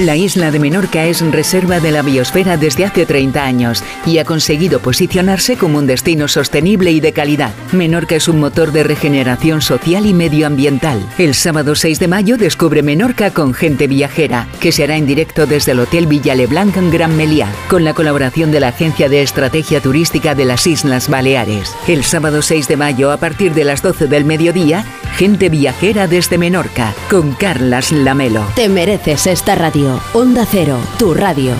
[0.00, 4.24] La isla de Menorca es reserva de la biosfera desde hace 30 años y ha
[4.24, 7.52] conseguido posicionarse como un destino sostenible y de calidad.
[7.72, 11.06] Menorca es un motor de regeneración social y medioambiental.
[11.18, 15.46] El sábado 6 de mayo descubre Menorca con gente viajera, que se hará en directo
[15.46, 19.20] desde el Hotel Villa Leblanc en Gran Meliá, con la colaboración de la Agencia de
[19.20, 21.74] Estrategia Turística de las Islas Baleares.
[21.86, 24.86] El sábado 6 de mayo, a partir de las 12 del mediodía,
[25.18, 28.46] gente viajera desde Menorca, con Carlas Lamelo.
[28.54, 29.89] Te mereces esta radio.
[30.12, 31.52] Onda Cero, tu radio.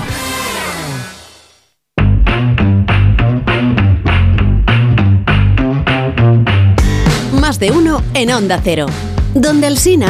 [7.41, 8.87] Más de uno en Onda Cero.
[9.35, 10.09] Donde el Sina.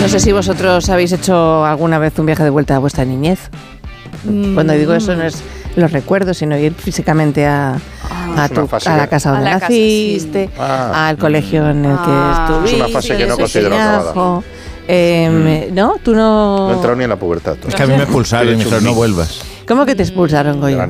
[0.00, 3.50] No sé si vosotros habéis hecho alguna vez un viaje de vuelta a vuestra niñez.
[4.54, 5.42] Cuando digo eso no es
[5.76, 7.78] los recuerdos, sino ir físicamente a,
[8.38, 11.08] a, Es una tu- fase a la casa donde la casa, naciste, Ah.
[11.08, 12.46] al colegio en el que Ah.
[12.48, 12.76] estuviste.
[12.76, 13.98] Es una fase que no considero acabada.
[14.12, 14.44] peñajo.
[14.90, 15.96] Eh, ¿No?
[16.02, 16.66] Tú no...
[16.68, 17.56] No he entrado ni en la pubertad.
[17.66, 19.40] Es que a mí me expulsaron y me dijeron, no vuelvas.
[19.66, 20.78] ¿Cómo que te expulsaron, Goyo?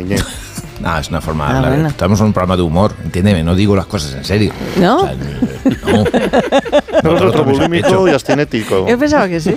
[0.80, 1.48] No, es una forma.
[1.48, 1.88] Ah, la- bueno.
[1.88, 4.52] Estamos en un programa de humor, entiéndeme, no digo las cosas en serio.
[4.76, 4.98] ¿No?
[4.98, 6.04] O sea, no.
[7.02, 8.86] No es otro bulímico y abstinético.
[8.88, 9.56] Yo pensaba que sí.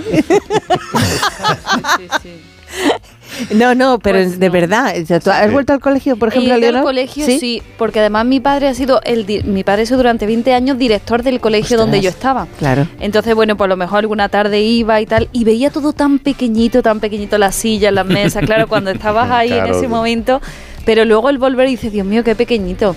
[3.54, 4.94] No, no, pero de verdad.
[5.02, 7.62] o sea, ¿Tú has vuelto al colegio, por ejemplo, al colegio, sí?
[7.78, 10.78] porque además mi padre ha sido el di- mi padre ha sido durante 20 años
[10.78, 12.46] director del colegio donde yo estaba.
[12.58, 12.86] Claro.
[13.00, 16.82] Entonces, bueno, por lo mejor alguna tarde iba y tal, y veía todo tan pequeñito,
[16.82, 20.40] tan pequeñito, las sillas, las mesas, claro, cuando estabas ahí en ese momento,
[20.84, 22.94] pero luego el volver y dices, Dios mío, qué pequeñito.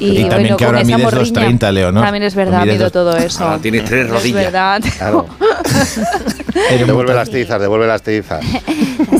[0.00, 1.48] Y, Y también bueno, que con ahora esa mides morriña.
[1.50, 2.02] 2,30, Leonor.
[2.04, 3.44] También es verdad, mido dos- todo eso.
[3.44, 4.44] Ahora tienes tres Es rodillas.
[4.44, 4.82] verdad.
[4.98, 5.26] Claro.
[6.86, 8.44] devuelve las tizas, devuelve las tizas.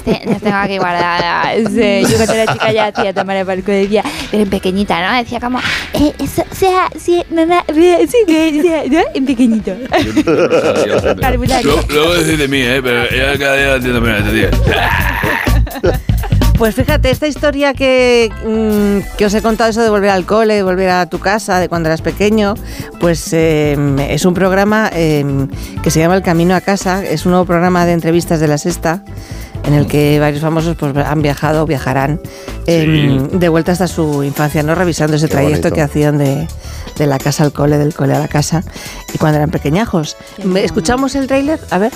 [0.05, 1.55] Las tengo aquí guardadas.
[1.73, 5.01] Sí, yo cuando era chica ya hacía tomar el barco de día, pero en pequeñita,
[5.13, 5.17] ¿no?
[5.17, 5.59] Decía como,
[5.95, 9.01] eh, eso, sea, sí, mamá, eh, sí, ¿no?
[9.15, 9.73] En pequeñito.
[11.65, 12.81] Luego, luego decís de mí, ¿eh?
[12.83, 14.51] Pero ya cada día entiendo menos este tío.
[16.59, 20.55] Pues fíjate, esta historia que, mm, que os he contado, eso de volver al cole,
[20.55, 22.55] de volver a tu casa, de cuando eras pequeño,
[23.01, 23.77] pues eh,
[24.11, 25.25] es un programa eh,
[25.83, 28.59] que se llama El Camino a Casa, es un nuevo programa de entrevistas de la
[28.59, 29.03] Sexta,
[29.65, 32.21] en el que varios famosos pues, han viajado o viajarán
[32.67, 34.77] eh, de vuelta hasta su infancia, ¿no?
[34.77, 35.75] Revisando ese Qué trayecto bonito.
[35.75, 36.47] que hacían de,
[36.97, 38.63] de la casa al cole, del cole a la casa,
[39.13, 40.17] y cuando eran pequeñajos.
[40.57, 41.59] ¿Escuchamos el tráiler?
[41.71, 41.93] A ver.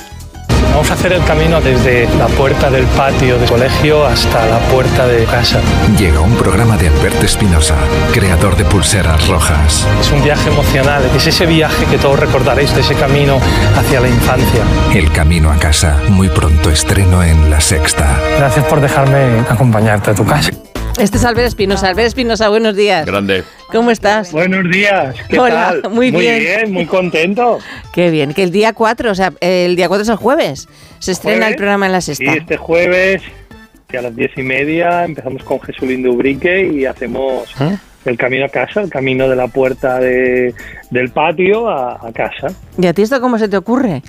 [0.70, 5.06] Vamos a hacer el camino desde la puerta del patio del colegio hasta la puerta
[5.06, 5.60] de casa.
[5.98, 7.74] Llega un programa de Alberto Espinosa,
[8.12, 9.86] creador de Pulseras Rojas.
[10.00, 13.38] Es un viaje emocional, es ese viaje que todos recordaréis de ese camino
[13.76, 14.62] hacia la infancia.
[14.94, 18.20] El camino a casa, muy pronto estreno en La Sexta.
[18.38, 20.50] Gracias por dejarme acompañarte a tu casa.
[20.98, 21.88] Este es Albert Espinosa.
[21.88, 23.04] Albert Espinosa, buenos días.
[23.04, 23.44] Grande.
[23.70, 24.32] ¿Cómo estás?
[24.32, 25.92] Buenos días, ¿qué Hola, tal?
[25.92, 26.38] muy bien.
[26.38, 27.58] bien, muy contento.
[27.92, 31.12] Qué bien, que el día 4, o sea, el día 4 es el jueves, se
[31.12, 32.34] estrena Jueves, el programa en la Sí, sexta.
[32.34, 33.22] este jueves,
[33.88, 37.52] que a las diez y media, empezamos con Jesulín de Ubrique y hacemos
[38.06, 40.54] el camino a casa, el camino de la puerta de-
[40.90, 42.46] del patio a, a casa.
[42.78, 44.02] ¿Y a ti esto cómo se te ocurre?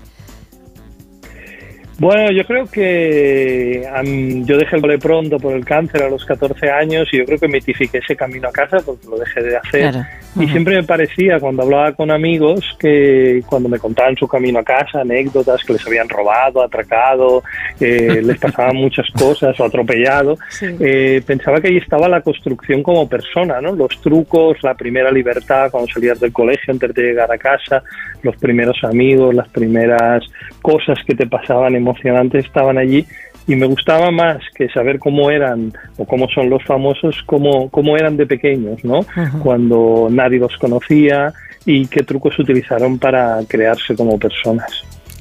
[1.99, 6.23] Bueno, yo creo que am, yo dejé el cole pronto por el cáncer a los
[6.25, 9.57] 14 años y yo creo que mitifiqué ese camino a casa porque lo dejé de
[9.57, 9.91] hacer.
[9.91, 10.05] Claro.
[10.39, 14.63] Y siempre me parecía, cuando hablaba con amigos, que cuando me contaban su camino a
[14.63, 17.41] casa, anécdotas que les habían robado, atracado,
[17.79, 23.09] eh, les pasaban muchas cosas o atropellado, eh, pensaba que ahí estaba la construcción como
[23.09, 23.75] persona, ¿no?
[23.75, 27.81] Los trucos, la primera libertad cuando salías del colegio antes de llegar a casa,
[28.21, 30.23] los primeros amigos, las primeras
[30.61, 33.05] cosas que te pasaban emocionantes estaban allí
[33.47, 37.95] y me gustaba más que saber cómo eran o cómo son los famosos, cómo, cómo
[37.95, 38.99] eran de pequeños, ¿no?
[39.15, 39.39] Ajá.
[39.41, 41.33] Cuando nadie los conocía
[41.65, 44.69] y qué trucos utilizaron para crearse como personas.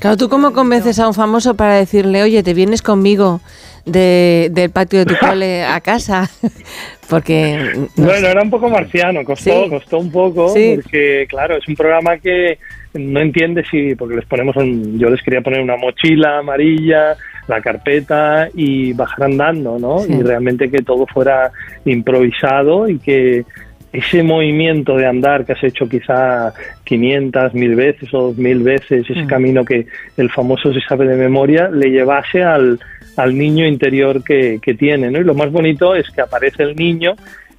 [0.00, 3.40] Claro, ¿tú cómo convences a un famoso para decirle, oye, te vienes conmigo
[3.86, 6.28] de- del patio de tu cole a casa?
[7.08, 7.56] Porque...
[7.96, 8.30] no Bueno, sé.
[8.30, 9.70] era un poco marciano, costó, Sí.
[9.70, 10.72] costó un poco, Sí.
[10.82, 12.58] porque claro, es un programa que
[12.98, 17.16] no entiende si, porque les ponemos, un- yo les quería poner una mochila amarilla,
[17.48, 19.98] la carpeta y bajar andando, ¿no?
[20.00, 20.12] Sí.
[20.14, 21.50] Y realmente que todo fuera
[21.84, 23.44] improvisado y que
[23.92, 26.52] ese movimiento de andar que has hecho quizá
[26.84, 29.26] 500, mil veces o 2000 veces, ese Mm.
[29.26, 32.78] camino que el famoso se sabe de memoria, le llevase al,
[33.16, 35.18] al niño interior que, que tiene, ¿no?
[35.20, 37.14] Y lo más bonito es que aparece el niño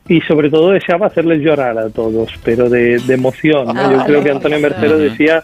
[0.08, 3.92] y sobre todo deseaba hacerles llorar a todos, pero de, de emoción, ¿no?
[3.92, 5.44] Yo Ah, creo que Antonio Mercero decía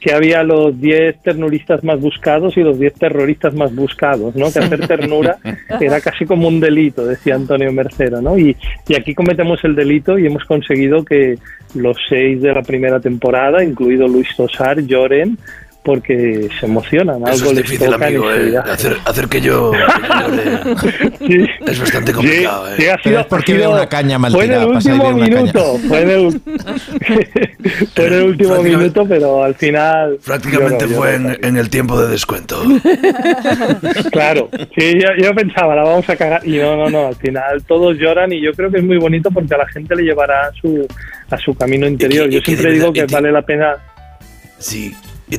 [0.00, 4.52] que había los 10 ternuristas más buscados y los 10 terroristas más buscados, ¿no?
[4.52, 5.38] Que hacer ternura
[5.80, 8.38] era casi como un delito, decía Antonio Mercero, ¿no?
[8.38, 8.54] Y,
[8.86, 11.38] y aquí cometemos el delito y hemos conseguido que
[11.74, 15.38] los seis de la primera temporada, incluido Luis Tosar, lloren
[15.84, 18.56] porque se emocionan, Eso algo es les difícil, amigo, eh.
[18.56, 19.70] Hacer, hacer que yo...
[19.70, 22.74] que yo llore es bastante complicado, eh.
[22.78, 26.00] Sí, ha Pero sido- es porque una caña mal Fue en el último minuto, fue
[26.02, 26.40] en el,
[27.94, 30.18] fue en el último minuto, pero al final...
[30.24, 32.62] Prácticamente fue en, en el tiempo de descuento.
[34.10, 37.62] Claro, sí, yo, yo pensaba, la vamos a cagar, y no, no, no, al final
[37.66, 40.48] todos lloran y yo creo que es muy bonito porque a la gente le llevará
[40.48, 40.86] a su,
[41.30, 42.26] a su camino interior.
[42.28, 43.74] que- Yo y siempre digo que vale la pena...
[44.58, 44.94] Sí,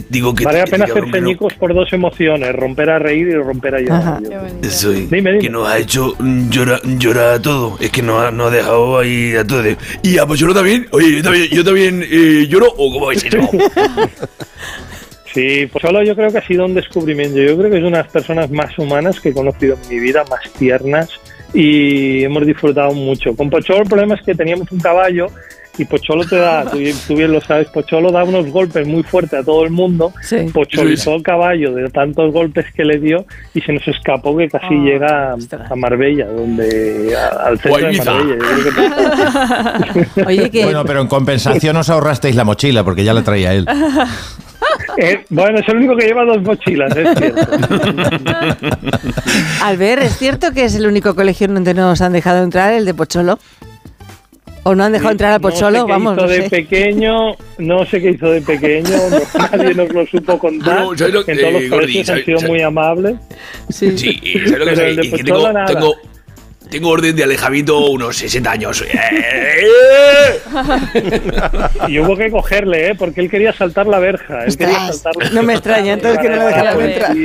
[0.09, 0.43] digo que...
[0.45, 4.23] Vale la pena hacer ceñicos por dos emociones, romper a reír y romper a llorar.
[4.23, 4.29] Yo-
[4.61, 5.39] que Eso, y- Dime, dime.
[5.39, 7.77] que nos ha hecho mm, llorar, llorar a todo.
[7.79, 9.65] Es que nos ha, nos ha dejado ahí a todos.
[10.03, 10.87] Y a Pocholo también.
[10.91, 13.37] Oye, yo también, yo también eh, lloro o cómo es eso.
[15.33, 17.37] Sí, pues solo yo creo que ha sido un descubrimiento.
[17.39, 19.99] Yo creo que es una de las personas más humanas que he conocido en mi
[19.99, 21.09] vida, más tiernas
[21.53, 23.35] y hemos disfrutado mucho.
[23.35, 25.27] Con Pocholo el problema es que teníamos un caballo
[25.77, 29.39] y Pocholo te da, tú, tú bien lo sabes, Pocholo da unos golpes muy fuertes
[29.39, 30.13] a todo el mundo.
[30.53, 34.73] Pocholizó el caballo de tantos golpes que le dio y se nos escapó que casi
[34.75, 35.35] llega a,
[35.69, 37.97] a Marbella, donde a- al centro de.
[37.97, 38.35] Marbella.
[38.35, 40.63] Yo creo que- Oye, que...
[40.63, 43.67] Bueno, pero en compensación os ahorrasteis la mochila porque ya la traía él.
[44.97, 47.41] Eh, bueno, es el único que lleva dos mochilas, es cierto.
[49.63, 52.93] Albert, ¿es cierto que es el único colegio donde nos han dejado entrar, el de
[52.93, 53.39] Pocholo?
[54.67, 55.85] ¿O no han dejado entrar a No sé Pocholo?
[55.85, 56.49] qué Vamos, hizo no de sé.
[56.49, 60.79] pequeño, no sé qué hizo de pequeño, no- nadie nos lo supo contar.
[60.79, 63.15] No, ¿sabes lo que- en todos los eh, Gordi, colegios han ¿sabes- sido muy amables.
[63.69, 65.95] Sí, ¿sabes lo que de Pocholo tengo, tengo,
[66.71, 68.83] tengo orden de alejamiento unos 60 años.
[68.91, 70.39] ¡Eh!
[71.87, 72.95] Y hubo que cogerle, ¿eh?
[72.95, 74.45] porque él quería saltar la verja.
[74.45, 77.15] Él quería saltar no me extraña, entonces que no lo dejaron entrar.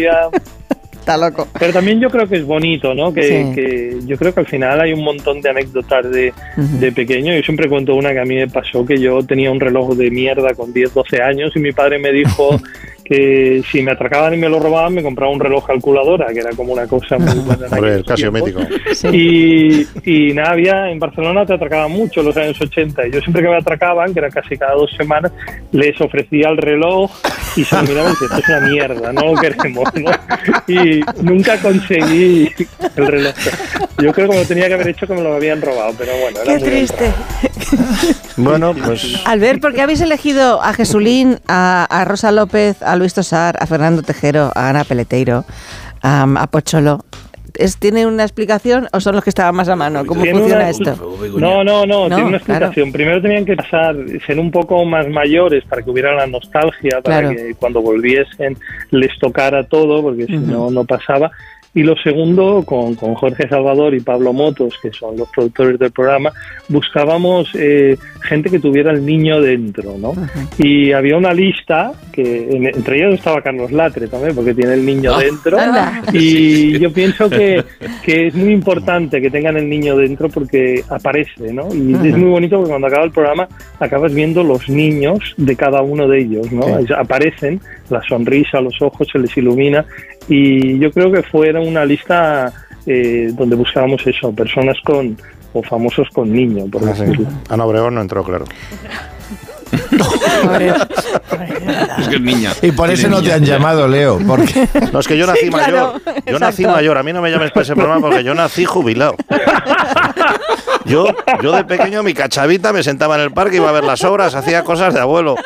[1.01, 1.49] Está loco.
[1.59, 3.13] Pero también yo creo que es bonito, ¿no?
[3.13, 3.55] Que, Sí.
[3.55, 7.35] que yo creo que al final hay un montón de anécdotas de, de pequeño.
[7.35, 10.11] Yo siempre cuento una que a mí me pasó, que yo tenía un reloj de
[10.11, 12.61] mierda con 10, 12 años y mi padre me dijo
[13.11, 16.51] que si me atracaban y me lo robaban me compraba un reloj calculadora, que era
[16.53, 17.67] como una cosa muy buena.
[17.67, 18.41] en Hombre, tiempos.
[18.43, 18.61] mítico.
[19.13, 23.09] Y, y nada, había, en Barcelona te atracaban mucho en los años 80.
[23.09, 25.33] Y yo siempre que me atracaban, que era casi cada dos semanas,
[25.73, 27.11] les ofrecía el reloj
[27.57, 29.89] y se miraban y esto es una mierda, no lo queremos.
[29.97, 30.11] ¿no?
[30.69, 32.49] Y nunca conseguí
[32.97, 33.35] el reloj.
[34.01, 36.13] Yo creo que me lo tenía que haber hecho que me lo habían robado, pero
[36.17, 36.39] bueno.
[36.45, 37.13] Era Qué muy triste.
[38.37, 43.15] Bueno, pues Albert, ¿por qué habéis elegido a Jesulín, a, a Rosa López, a Luis
[43.15, 45.45] Tosar, a Fernando Tejero, a Ana Peleteiro,
[46.03, 47.05] a, a Pocholo?
[47.57, 50.05] ¿Es, ¿Tiene una explicación o son los que estaban más a mano?
[50.07, 51.17] ¿Cómo Tiene funciona una- esto?
[51.39, 52.67] No, no, no, No, tiene una claro.
[52.67, 52.93] explicación.
[52.93, 57.21] Primero tenían que pasar, ser un poco más mayores para que hubiera la nostalgia, para
[57.23, 57.31] Claro.
[57.37, 58.57] que cuando volviesen
[58.93, 61.31] les tocara todo, porque si no, no pasaba.
[61.73, 65.93] Y lo segundo, con, con Jorge Salvador y Pablo Motos, que son los productores del
[65.93, 66.33] programa,
[66.69, 70.13] buscábamos eh, gente que tuviera el niño dentro, ¿no?
[70.59, 74.85] Y había una lista, que en- entre ellos estaba Carlos Latre también, porque tiene el
[74.85, 75.59] niño dentro.
[75.61, 76.03] anda.
[76.13, 77.63] Y yo pienso que,
[78.03, 81.69] que es muy importante que tengan el niño dentro porque aparece, ¿no?
[81.75, 85.83] Y es muy bonito porque cuando acaba el programa acabas viendo los niños de cada
[85.83, 86.63] uno de ellos, ¿no?
[86.85, 86.93] Sí.
[86.97, 89.85] Aparecen, la sonrisa, los ojos se les ilumina
[90.29, 92.53] Y yo creo que fuera una lista
[92.87, 95.17] eh, donde buscábamos eso, personas con
[95.53, 97.05] o famosos con niño, por Ah, sí.
[97.49, 98.45] Ana Obregón no entró, claro.
[101.99, 102.53] Es que es niña.
[102.63, 104.19] Y por eso no te han llamado, Leo.
[104.27, 106.23] Porque No, es que yo nací Sí, claro, mayor.
[106.27, 106.99] Yo nací mayor.
[106.99, 109.17] A mí no me llames para ese programa porque yo nací jubilado.
[110.85, 111.07] Yo,
[111.43, 114.35] yo de pequeño, mi cachavita me sentaba en el parque, iba a ver las obras,
[114.35, 115.37] hacía cosas de abuelo.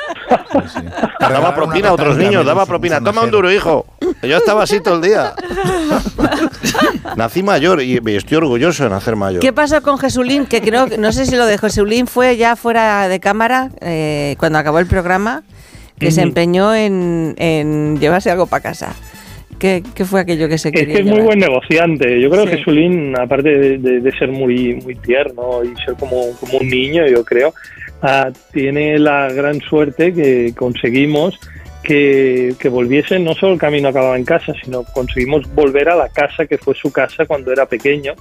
[1.18, 3.01] Daba propina a otros niños, daba propina.
[3.01, 3.87] Toma un duro, hijo.
[4.23, 5.35] Yo estaba así todo el día.
[7.16, 9.40] Nací mayor y estoy orgulloso de nacer mayor.
[9.40, 10.47] ¿Qué pasó con Jesulín?
[10.47, 14.59] Que creo, no sé si lo de Jesulín fue ya fuera de cámara, eh, cuando
[14.59, 15.42] acabó el programa,
[15.99, 18.94] que se empeñó en, en llevarse algo para casa.
[19.64, 22.20] ¿Qué, qué fue aquello que se Es quería que es muy buen negociante.
[22.20, 22.50] Yo creo Sí.
[22.50, 26.68] que Sulín, aparte de, de- de ser muy, muy tierno y ser como, como un
[26.68, 27.55] niño, yo creo,
[28.03, 31.40] ah, tiene la gran suerte que conseguimos
[31.83, 36.11] que, que volviese, no solo el camino acababa en casa, sino conseguimos volver a la
[36.11, 38.12] casa que fue su casa cuando era pequeño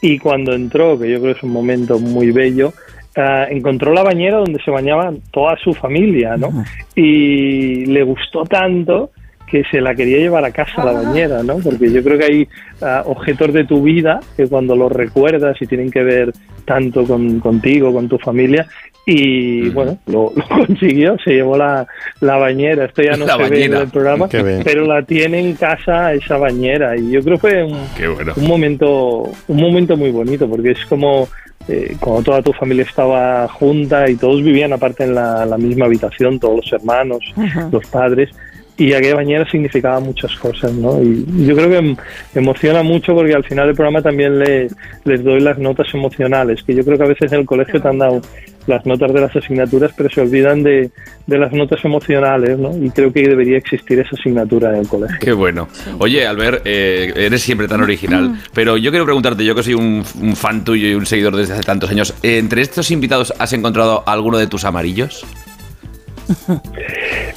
[0.00, 2.72] y cuando entró, que yo creo que es un momento muy bello,
[3.16, 6.52] ah, encontró la bañera donde se bañaba toda su familia, ¿no?
[6.94, 9.10] Y le gustó tanto
[9.54, 11.58] que se la quería llevar a casa la bañera, ¿no?
[11.58, 12.48] Porque yo creo que hay
[12.82, 16.32] ah, objetos de tu vida que cuando los recuerdas y tienen que ver
[16.64, 18.66] tanto con, contigo, con tu familia,
[19.06, 21.86] y bueno, lo, lo consiguió, se llevó la,
[22.18, 25.54] la bañera, esto ya no La se ve en el programa, pero la tiene en
[25.54, 28.32] casa esa bañera, y yo creo que fue un, Qué bueno.
[28.34, 31.28] un momento un momento muy bonito porque es como
[31.68, 35.86] eh, cuando toda tu familia estaba junta y todos vivían aparte en la, la misma
[35.86, 37.68] habitación todos los hermanos Ajá.
[37.70, 38.30] los padres
[38.76, 41.96] y aquella bañera significaba muchas cosas no y yo creo que em-
[42.34, 44.68] emociona mucho porque al final del programa también le-
[45.04, 47.86] les doy las notas emocionales que yo creo que a veces en el colegio te
[47.88, 48.20] han dado
[48.66, 50.90] las notas de las asignaturas pero se olvidan de,
[51.26, 55.18] de las notas emocionales no y creo que debería existir esa asignatura en el colegio
[55.20, 55.68] Qué bueno.
[55.98, 60.02] Oye, Albert, eh, eres siempre tan original, pero yo quiero preguntarte, yo que soy un,
[60.20, 64.02] un fan tuyo y un seguidor desde hace tantos años, ¿entre estos invitados has encontrado
[64.06, 65.24] alguno de tus amarillos?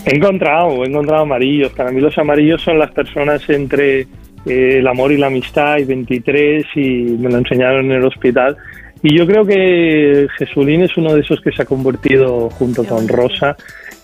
[0.05, 1.71] He encontrado, he encontrado amarillos.
[1.73, 5.85] Para mí los amarillos son las personas entre eh, el amor y la amistad y
[5.85, 8.55] 23 y me lo enseñaron en el hospital.
[9.03, 13.07] Y yo creo que Jesulín es uno de esos que se ha convertido junto con
[13.07, 13.55] Rosa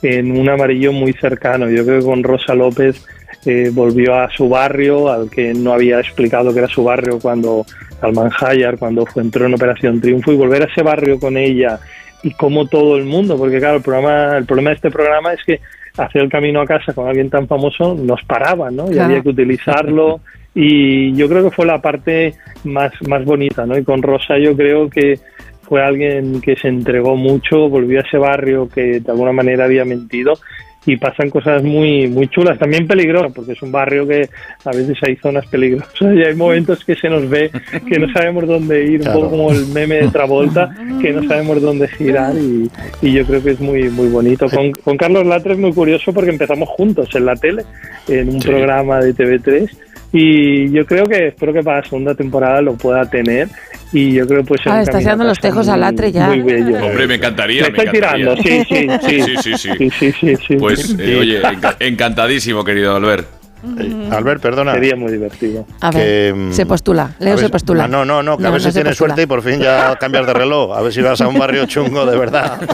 [0.02, 1.70] en un amarillo muy cercano.
[1.70, 3.04] Yo creo que con Rosa López
[3.46, 7.66] eh, volvió a su barrio, al que no había explicado que era su barrio cuando
[8.02, 11.80] al Manjayar, cuando fue, entró en Operación Triunfo, y volver a ese barrio con ella
[12.24, 15.44] y como todo el mundo, porque claro, el programa, el problema de este programa es
[15.44, 15.60] que
[15.98, 18.88] hacer el camino a casa con alguien tan famoso nos paraba, ¿no?
[18.88, 19.06] Y Claro.
[19.06, 20.22] había que utilizarlo
[20.56, 22.34] y yo creo que fue la parte
[22.64, 23.78] más, más bonita, ¿no?
[23.78, 25.20] Y con Rosa yo creo que
[25.64, 29.86] fue alguien que se entregó mucho, volvió a ese barrio que de alguna manera había
[29.86, 30.34] mentido
[30.86, 34.30] y pasan cosas muy muy chulas, también peligrosas, porque es un barrio que
[34.66, 37.50] a veces hay zonas peligrosas y hay momentos que se nos ve
[37.88, 39.20] que no sabemos dónde ir, Claro.
[39.20, 42.70] un poco como el meme de Travolta, que no sabemos dónde girar y,
[43.02, 44.48] y yo creo que es muy muy bonito.
[44.50, 47.64] Con, con Carlos Latre es muy curioso porque empezamos juntos en la tele,
[48.08, 48.48] en un Sí.
[48.50, 49.70] programa de TV3
[50.14, 53.50] y yo creo que espero que para la segunda temporada lo pueda tener
[53.92, 56.28] y yo creo que puede ser Ah, dando a los tejos al Latre ya.
[56.28, 56.86] Muy bello.
[56.86, 57.64] Hombre, me encantaría.
[57.64, 58.36] Me estoy encantaría.
[58.36, 59.26] tirando, sí, sí, sí.
[59.28, 59.70] sí, sí, sí.
[59.78, 60.56] Sí, sí, sí, sí.
[60.58, 63.43] Pues, eh, oye, enca- encantadísimo, querido Albert.
[64.12, 64.74] Albert, perdona.
[64.74, 65.66] Sería muy divertido.
[65.82, 67.12] A ver, se postula.
[67.20, 67.86] Leo ver- se postula.
[67.86, 69.16] Ah, no, no, no, que a ver si tienes postula.
[69.16, 70.76] suerte y por fin ya cambias de reloj.
[70.78, 72.60] A ver si vas a un barrio chungo de verdad.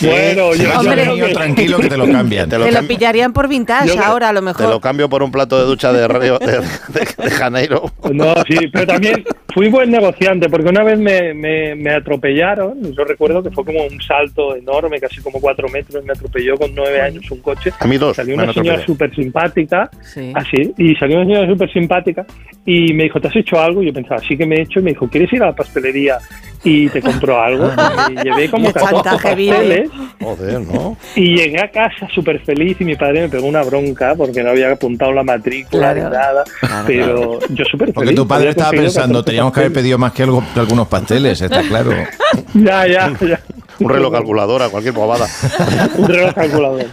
[0.00, 1.32] Bueno, yo, a Hombre.
[1.32, 2.48] tranquilo que te lo cambian.
[2.48, 4.68] Te Te lo cam- pillarían por vintage Yo ahora, a lo te mejor.
[4.68, 7.90] lo cambio por un plato de ducha de, Río- de, de- de Janeiro.
[8.12, 13.04] No, sí, pero también fui buen negociante porque una vez me, me, me atropellaron, yo
[13.04, 17.00] recuerdo que fue como un salto enorme, casi como cuatro metros, me atropelló con nueve
[17.00, 17.70] años un coche.
[17.78, 20.32] A mí dos, Salió una señora súper simpática, Sí.
[20.34, 22.26] así, y salió una señora súper simpática
[22.66, 23.80] y me dijo, ¿te has hecho algo?
[23.80, 25.54] Y yo pensaba, sí que me he hecho, y me dijo, ¿quieres ir a la
[25.54, 26.18] pastelería
[26.64, 27.70] y te compro algo?
[28.10, 29.50] Y llevé como Qué 14 chantaje vil.
[29.50, 30.96] pasteles Joder, ¿no?
[31.16, 34.50] y llegué a casa súper feliz y mi padre me pegó una bronca porque no
[34.50, 36.04] había apuntado la matrícula Claro.
[36.10, 36.44] ni nada,
[36.86, 37.94] pero yo súper feliz.
[37.94, 41.40] Porque tu padre estaba pensando, 14 teníamos que haber pedido más que algo, algunos pasteles,
[41.40, 41.92] está claro.
[42.54, 43.40] Ya, ya, ya.
[43.80, 45.26] Un reloj calculadora, cualquier bobada.
[45.98, 46.84] Un reloj calculador.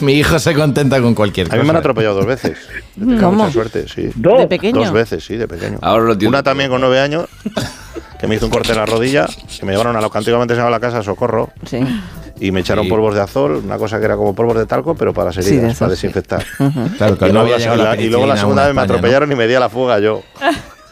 [0.00, 1.60] Mi hijo se contenta con cualquier A cosa.
[1.62, 2.58] mí me han atropellado dos veces.
[2.98, 3.42] Tenido ¿Cómo?
[3.44, 4.10] Mucha suerte, sí.
[4.14, 4.38] Dos.
[4.40, 4.80] ¿De pequeño?
[4.80, 5.78] Dos veces, sí, de pequeño.
[5.82, 6.28] Ahora lo.
[6.28, 7.26] Una también con nueve años,
[8.18, 9.26] que me hizo un corte en la rodilla,
[9.58, 11.78] que me llevaron a lo que antiguamente se llamaba la casa Socorro, Sí.
[12.40, 12.90] y me echaron Sí.
[12.90, 15.42] polvos de azol, una cosa que era como polvos de talco, pero para las de
[15.46, 16.02] heridas, para sí.
[16.02, 16.44] desinfectar.
[16.98, 18.62] Claro, que Y no luego, había la, llegado la la- y luego la penicilina segunda
[18.62, 20.22] a vez me atropellaron y me di a la fuga yo.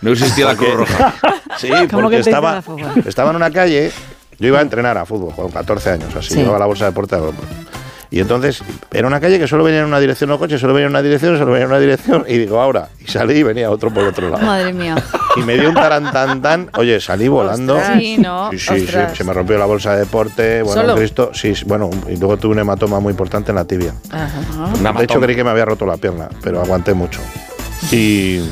[0.03, 1.15] No existía la Cruz Roja.
[1.57, 2.93] Sí, ¿Cómo porque estaba, la fuga?
[3.07, 3.93] estaba en una calle,
[4.39, 6.37] yo iba a entrenar a fútbol con 14 años, así, Sí.
[6.41, 7.17] llevaba la bolsa de deporte.
[8.11, 10.87] Y entonces, era una calle que solo venía en una dirección los coches, solo venía
[10.87, 12.25] en una dirección, solo venía en una dirección.
[12.29, 12.89] Y digo, ahora.
[13.01, 14.45] Y salí y venía otro por otro lado.
[14.47, 14.95] Madre mía.
[15.35, 16.71] Y me dio un tarantantán.
[16.77, 17.77] Oye, salí volando.
[17.99, 18.53] Sí, ¿no?
[18.53, 20.63] Sí, sí, sí, se me rompió la bolsa de deporte.
[20.63, 20.95] Bueno, ¿Solo?
[20.95, 21.31] Cristo.
[21.35, 23.95] Sí, sí, bueno, y luego tuve un hematoma muy importante en la tibia.
[24.13, 24.93] Ajá.
[24.97, 27.21] De hecho, creí que me había roto la pierna, pero aguanté mucho.
[27.91, 28.49] Y,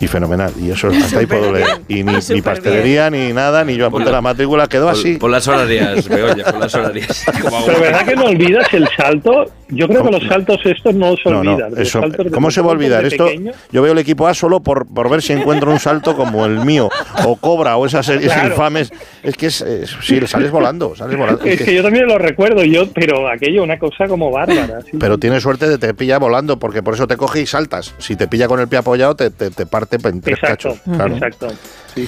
[0.00, 0.52] y fenomenal.
[0.60, 1.66] Y eso hasta ahí puedo leer.
[1.88, 5.16] Y ni, ni pastelería, ni nada, ni yo apunté la matrícula, quedó así.
[5.16, 7.24] Por las horarias, Begoña, por las horarias.
[7.66, 9.44] Pero verdad que no olvidas el salto.
[9.68, 11.72] Yo creo que los saltos estos no se No, olvidan.
[11.78, 12.00] Eso,
[12.32, 13.24] ¿Cómo se va a olvidar esto?
[13.24, 13.52] pequeño.
[13.72, 16.60] Yo veo el equipo A solo por, por ver si encuentro un salto como el
[16.64, 16.90] mío,
[17.24, 18.48] o Cobra, o esas series Claro.
[18.50, 18.92] infames.
[19.22, 21.42] Es que es, es- sí, sales volando, sales volando.
[21.44, 24.80] Es Es que- que yo también lo recuerdo, yo, pero aquello una cosa como bárbara.
[24.82, 24.98] sí.
[25.00, 27.94] pero tienes suerte de te pilla volando, porque por eso te coge y saltas.
[27.98, 30.80] Si te pilla con el pie apoyado, te, te, te parte en tres Exacto, cachos.
[30.96, 31.14] Claro.
[31.14, 31.48] exacto.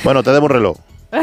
[0.04, 0.76] Bueno, te debo un reloj.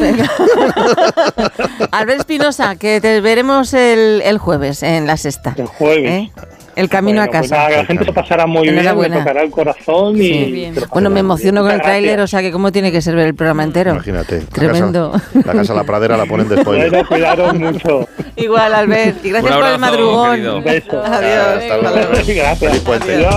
[1.92, 5.54] Albert Espinosa, que te veremos el, el jueves en la sexta.
[5.58, 6.30] El jueves.
[6.76, 7.56] El camino Bueno, a pues casa.
[7.58, 9.20] nada, que la gente lo pasará muy bien, me Enhorabuena.
[9.20, 10.72] tocará el corazón y...
[10.92, 13.36] Bueno, me emociono con el tráiler, o sea que cómo tiene que ser ver el
[13.36, 13.92] programa entero.
[13.92, 14.39] Imagínate.
[14.39, 15.12] la Tremendo.
[15.12, 16.89] casa- La casa, La Pradera la ponen de spoiler.
[16.89, 18.08] Bueno, cuidaros mucho.
[18.38, 19.24] Igual, Albert.
[19.24, 20.48] Y gracias por el madrugón.
[20.48, 21.04] Un beso.
[21.04, 21.62] Adiós.
[21.62, 21.96] Hasta luego.
[22.10, 22.58] Gracias.
[22.60, 23.22] Feliz puente.
[23.22, 23.28] Es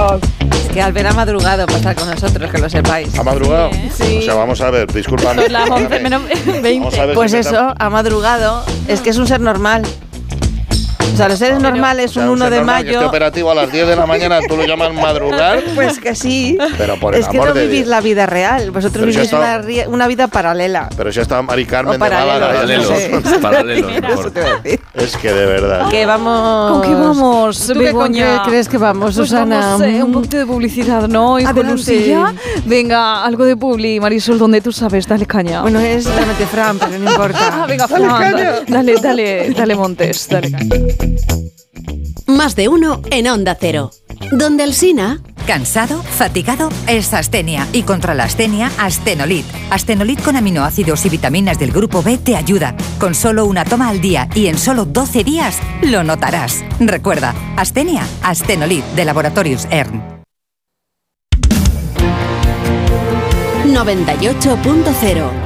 [0.76, 3.18] que Albert ha madrugado para estar con nosotros, que lo sepáis.
[3.18, 3.70] ¿Ha madrugado?
[3.94, 4.18] Sí.
[4.18, 5.44] O sea, vamos a ver, discúlpame.
[5.44, 6.78] Son las 11 menos 20.
[6.80, 8.62] Vamos a ver Pues si me eso, ha madrugado.
[8.86, 9.84] Es que es un ser normal.
[11.12, 13.08] O sea, los seres normales, un 1 ser de normal que esté mayo.
[13.08, 15.62] operativo a las 10 de la mañana, ¿tú lo llamas madrugar?
[15.74, 16.58] Pues que sí.
[16.76, 17.88] Pero por el es que amor no de vivís Dios.
[17.88, 18.70] la vida real.
[18.70, 20.88] Vosotros vivís una, una vida paralela.
[20.96, 22.54] Pero si ha estado Mari Carmen de paralelos, Málaga.
[22.54, 23.38] Paralelos, no sé.
[23.40, 24.32] paralelos, mejor.
[24.94, 25.88] Es que de verdad.
[25.90, 26.72] Que vamos.
[26.72, 29.60] ¿Con qué vamos, ¿Tú qué, con qué crees que vamos, Pues Susana?
[29.60, 31.38] vamos, eh, un poquito de publicidad, ¿no?
[31.38, 31.76] Hijo Adelante.
[31.76, 32.34] Lucilla.
[32.66, 35.62] Venga, algo de publi, Marisol, donde tú sabes, dale caña.
[35.62, 37.38] Bueno, es realmente Fran, pero no importa.
[37.62, 38.52] Ah, venga, Dale Fran, caña.
[38.68, 40.76] dale, dale, dale, Montes, dale caña.
[42.26, 43.90] Más de uno en Onda Cero.
[44.32, 45.20] Donde el Sina.
[45.46, 46.02] ¿Cansado?
[46.02, 46.70] ¿Fatigado?
[46.88, 47.68] Es astenia.
[47.72, 49.46] Y contra la astenia, Astenolit.
[49.70, 52.74] Astenolit con aminoácidos y vitaminas del grupo B te ayuda.
[52.98, 56.64] Con solo una toma al día y en solo 12 días lo notarás.
[56.80, 60.02] Recuerda, Astenia, Astenolit de Laboratorios ERN.
[63.66, 65.45] 98.0.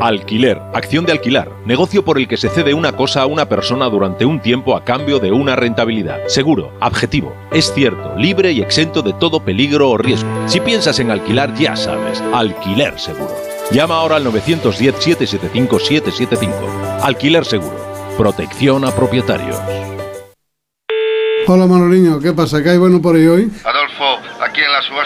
[0.00, 3.88] Alquiler, acción de alquilar, negocio por el que se cede una cosa a una persona
[3.88, 6.20] durante un tiempo a cambio de una rentabilidad.
[6.26, 10.28] Seguro, objetivo, es cierto, libre y exento de todo peligro o riesgo.
[10.46, 13.34] Si piensas en alquilar, ya sabes, alquiler seguro.
[13.70, 17.00] Llama ahora al 910-775-775.
[17.02, 17.76] Alquiler seguro.
[18.18, 19.56] Protección a propietarios.
[21.46, 22.62] Hola Manoliño, ¿qué pasa?
[22.62, 23.50] ¿Qué hay bueno por ahí hoy?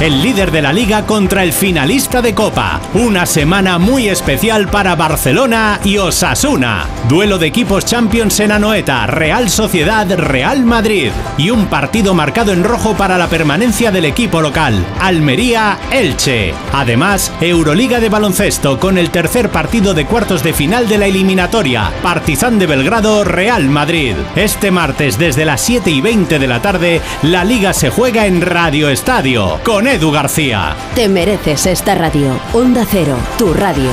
[0.00, 2.80] El líder de la liga contra el finalista de Copa.
[2.94, 6.86] Una semana muy especial para Barcelona y Osasuna.
[7.08, 11.10] Duelo de equipos Champions en Anoeta, Real Sociedad, Real Madrid.
[11.36, 16.54] Y un partido marcado en rojo para la permanencia del equipo local, Almería, Elche.
[16.72, 21.90] Además, Euroliga de baloncesto con el tercer partido de cuartos de final de la eliminatoria,
[22.02, 24.14] Partizan de Belgrado, Real Madrid.
[24.36, 28.42] Este martes desde las 7 y 20 de la tarde, la liga se juega en
[28.42, 30.76] Radio Estadio Edu García.
[30.94, 32.38] Te mereces esta radio.
[32.52, 33.88] Onda Cero, tu radio.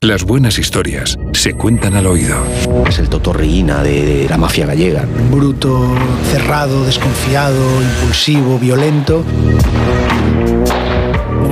[0.00, 2.42] Las buenas historias se cuentan al oído.
[2.88, 5.06] Es el totorreína de la mafia gallega.
[5.30, 5.94] Bruto,
[6.32, 9.24] cerrado, desconfiado, impulsivo, violento.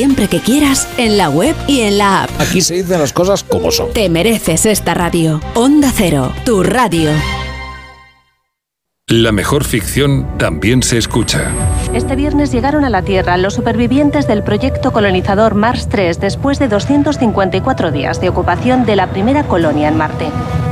[0.00, 2.30] siempre que quieras en la web y en la app.
[2.38, 3.92] Aquí se dicen las cosas como son.
[3.92, 5.42] Te mereces esta radio.
[5.52, 7.10] Onda Cero, tu radio.
[9.06, 11.50] La mejor ficción también se escucha.
[11.92, 16.68] Este viernes llegaron a la Tierra los supervivientes del proyecto colonizador Mars 3 después de
[16.68, 20.30] 254 días de ocupación de la primera colonia en Marte.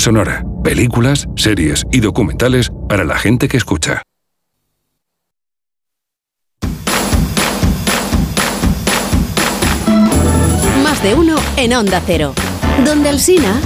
[0.00, 4.00] Sonora, películas, series y documentales para la gente que escucha.
[10.82, 12.32] Más de uno en Onda Cero.
[12.82, 13.60] Donde Alsina.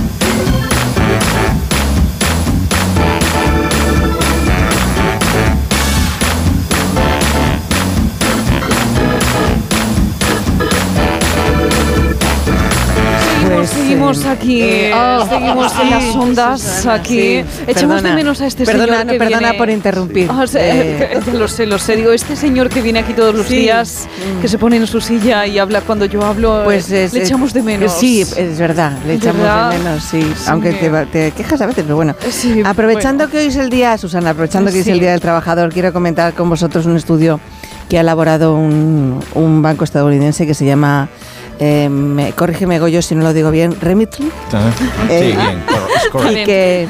[13.85, 17.15] Seguimos, aquí, Eh, oh, seguimos en sí, las ondas Susana, aquí.
[17.19, 17.45] sí.
[17.67, 20.31] Echamos Perdona, de menos a este perdona, señor que perdona viene- por interrumpir.
[20.47, 21.97] Sí, Eh, lo sé, lo sé.
[21.97, 23.57] Digo, este señor que viene aquí todos los Sí.
[23.57, 24.09] días,
[24.41, 27.21] que se pone en su silla y habla cuando yo hablo, Pues eh, es, le
[27.23, 27.93] es- echamos de menos.
[27.93, 29.71] Sí, es verdad, le echamos ¿Verdad?
[29.73, 30.33] de menos, sí.
[30.49, 32.15] Aunque te, te quejas a veces, pero bueno.
[32.65, 35.01] aprovechando que hoy es el día, Susana, aprovechando que hoy es el.
[35.01, 37.39] Día del Trabajador, quiero comentar con vosotros un estudio
[37.89, 41.09] que ha elaborado un, un banco estadounidense que se llama,
[41.59, 44.31] eh, me- corrígeme Goyo si no lo digo bien, Remitly.
[45.09, 46.41] Eh, Sí, bien, cor- es correcto.
[46.41, 46.89] y que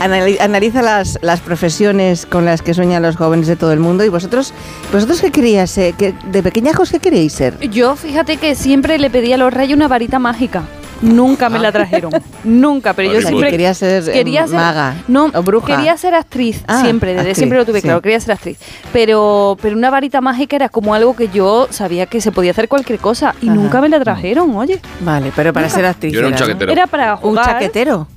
[0.00, 4.04] anali- analiza las, las profesiones con las que sueñan los jóvenes de todo el mundo.
[4.04, 4.52] ¿Y vosotros,
[4.92, 5.94] vosotros qué queríais ser?
[5.94, 7.58] ¿Qué- ¿De pequeñajos qué queríais ser?
[7.70, 10.64] Yo, fíjate que siempre le pedí a los reyes una varita mágica.
[11.02, 12.10] Nunca me la trajeron.
[12.44, 15.76] Nunca, pero yo siempre quería ser, eh, quería ser maga no, o bruja.
[15.76, 17.86] Quería ser actriz Ah, siempre, desde actriz, siempre lo tuve sí.
[17.86, 18.58] claro, quería ser actriz.
[18.92, 22.68] Pero pero una varita mágica era como algo que yo sabía que se podía hacer
[22.68, 23.56] cualquier cosa y Ajá.
[23.56, 24.80] nunca me la trajeron, oye.
[25.00, 25.76] Vale, pero para Nunca.
[25.76, 26.12] ser actriz.
[26.12, 26.72] Yo era un chaquetero.
[26.72, 27.44] Era para ¿Un jugar.
[27.44, 28.08] chaquetero?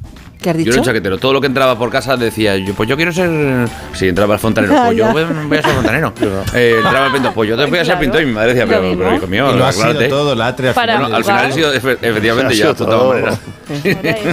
[0.41, 1.17] ¿Qué has Yo era un chaquetero.
[1.17, 3.67] Todo lo que entraba por casa decía, yo, pues yo quiero ser.
[3.93, 6.13] Si entraba el fontanero, pues yo voy, voy a ser fontanero.
[6.53, 8.21] Eh, entraba el pintor, pues yo te voy a ser pintor.
[8.21, 10.93] Y mi madre decía, pero, hijo mío, Y lo ha sido todo, Latre, al Para
[10.97, 11.11] final.
[11.11, 13.09] Bueno, al final he sido efe- efectivamente ya, de todas todo.
[13.09, 13.39] maneras.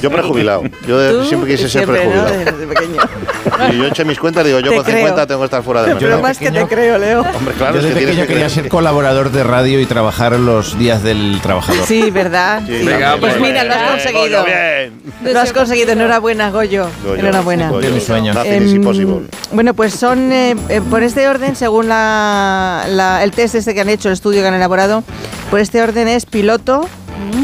[0.00, 0.62] Yo prejubilado.
[0.86, 2.28] Yo siempre quise ser prejubilado.
[2.38, 3.00] Desde pequeño.
[3.72, 4.96] Y yo eché mis cuentas digo, yo con creo.
[4.98, 6.22] 50 tengo que estar fuera de Pero mercado.
[6.22, 7.20] más que te creo, Leo.
[7.34, 11.84] Hombre, claro, Yo pequeño quería ser colaborador de radio y trabajar los días del trabajador.
[11.84, 12.62] Sí, ¿verdad?
[12.66, 12.88] Sí, Sí.
[13.20, 14.44] pues hombre, mira, lo has conseguido.
[15.24, 15.95] Lo has conseguido.
[16.00, 16.88] Enhorabuena, Goyo.
[17.04, 17.70] Goyo, Enhorabuena.
[17.70, 19.26] Goyo, De Em, is impossible.
[19.52, 23.80] bueno, pues son eh, eh, por este orden, según la, la- el test este que
[23.80, 25.02] han hecho, el estudio que han elaborado,
[25.50, 26.88] por este orden es piloto,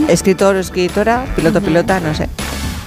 [0.08, 2.28] escritor o escritora, piloto, pilota, no sé.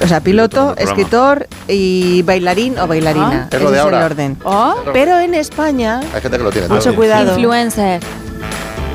[0.04, 3.48] O sea, piloto, escritor y bailarín o bailarina.
[3.52, 3.56] Ah.
[3.56, 4.38] Ese es el orden.
[4.46, 7.32] Ah, Pero en España, Hay gente que lo tiene mucho cuidado.
[7.38, 8.02] Influencer.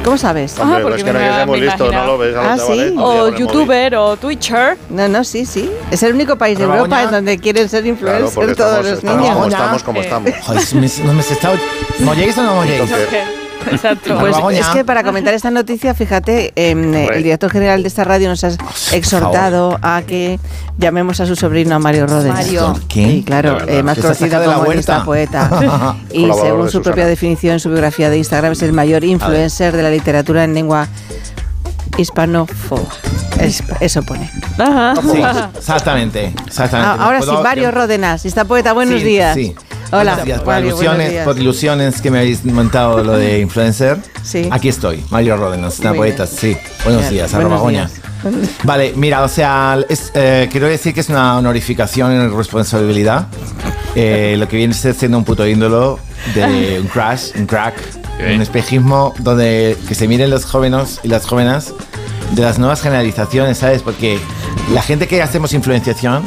[0.04, 0.58] ¿Cómo sabes?
[0.58, 2.00] Hombre, Ah, porque es que no que ser muy me listo, imagino.
[2.06, 2.94] no lo ves a Ah, sí.
[2.98, 4.78] O youtuber o twitcher.
[4.88, 5.70] No, no, sí, sí.
[5.90, 8.70] Es el único país de Pero Europa en donde quieren ser Claro, influencers porque todos
[8.86, 9.34] estamos, los estamos niños.
[9.36, 10.30] como estamos, como estamos.
[10.42, 11.52] Joder, me- no me se está...
[12.00, 12.90] ¿Molléis o no molléis?
[13.70, 14.18] Exacto.
[14.18, 18.04] Pues es que para comentar esta noticia, fíjate, em, eh, el director general de esta
[18.04, 18.50] radio nos ha
[18.92, 20.38] exhortado a que
[20.78, 22.32] llamemos a su sobrino a Mario Rodes.
[22.32, 22.74] Mario.
[22.88, 24.80] Sí, claro, eh, más conocido sacado de la como huerta.
[24.80, 25.96] esta poeta.
[26.12, 29.82] y según su propia definición en su biografía de Instagram, es el mayor influencer de
[29.82, 30.88] la literatura en lengua
[31.96, 32.82] hispanófoba.
[33.40, 34.30] Es- eso pone.
[34.30, 35.22] Sí,
[35.58, 36.90] exactamente, exactamente.
[37.00, 38.24] Ah, ahora sí, ¿Puedo- Mario Ródenas.
[38.26, 39.34] Esta poeta, buenos Sí, días.
[39.34, 39.54] Sí.
[39.92, 40.38] Hola, días.
[40.40, 43.98] Por, Mario, ilusiones, por ilusiones que me habéis montado lo de influencer.
[44.22, 44.48] Sí.
[44.50, 46.56] Aquí estoy, Mario Ródenas, una Muy poeta, sí.
[46.84, 47.92] Buenos Bien, días, buenos arroba días.
[48.62, 53.26] Vale, mira, o sea, es, eh, quiero decir que es una honorificación y responsabilidad.
[53.96, 55.98] Eh, lo que viene siendo un puto ídolo
[56.34, 57.74] de un crash, un crack,
[58.20, 61.72] un espejismo donde que se miren los jóvenes y las jóvenes
[62.32, 63.82] de las nuevas generalizaciones, ¿sabes?
[63.82, 64.20] Porque
[64.72, 66.22] la gente que hacemos influenciación,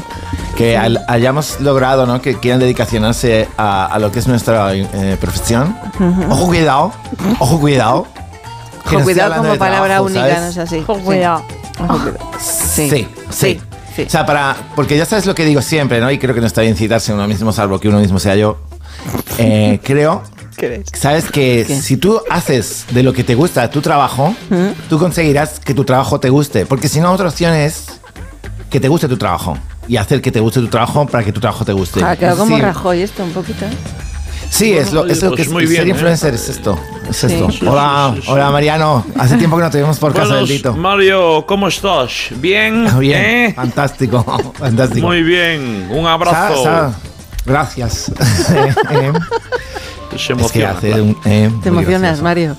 [0.57, 2.21] que al- hayamos logrado, ¿no?
[2.21, 5.75] Que quieran dedicacionarse a, a lo que es nuestra eh, profesión.
[6.29, 6.93] Ojo, cuidado,
[7.39, 8.07] ojo, cuidado.
[8.87, 10.41] que no Ojo, cuidado como palabra trabajo, única, ¿sabes?
[10.41, 10.77] no es así.
[10.87, 11.01] Ojo, Sí.
[11.03, 11.43] cuidado.
[11.79, 12.29] Ojo, cuidado.
[12.39, 13.59] Sí, sí.
[14.05, 14.55] O sea, para.
[14.75, 16.09] Porque ya sabes lo que digo siempre, ¿no?
[16.11, 18.35] Y creo que no está bien citarse a uno mismo, salvo que uno mismo sea
[18.35, 18.57] yo.
[19.37, 20.23] Eh, creo.
[20.93, 24.33] Sabes que si tú haces de lo que te gusta tu trabajo,
[24.87, 26.65] tú conseguirás que tu trabajo te guste.
[26.65, 27.85] Porque si no, otra opción es
[28.69, 29.57] que te guste tu trabajo.
[29.88, 32.01] Y hacer que te guste tu trabajo para que tu trabajo te guste.
[32.03, 32.61] Ah, quedado como Sí.
[32.61, 33.65] Rajoy esto un poquito.
[33.65, 33.69] ¿eh?
[34.49, 35.89] Sí, es lo, es lo Pues que es muy ser bien, ¿eh?
[35.91, 36.77] influencer, es esto.
[37.09, 37.25] Es Sí.
[37.27, 37.49] esto.
[37.71, 39.05] Hola, hola Mariano.
[39.17, 40.63] Hace tiempo que no te vemos por casa del.
[40.77, 42.11] Mario, ¿cómo estás?
[42.36, 42.88] ¿Bien?
[42.99, 43.53] Bien, ¿Eh?
[43.55, 44.23] fantástico,
[44.59, 45.07] fantástico.
[45.07, 46.63] Muy bien, un abrazo.
[46.63, 46.93] Sa- sa-
[47.45, 48.11] Gracias.
[48.91, 49.11] Eh,
[50.17, 52.23] Se es que hace un, eh, Te emocionas, gracioso.
[52.23, 52.55] Mario.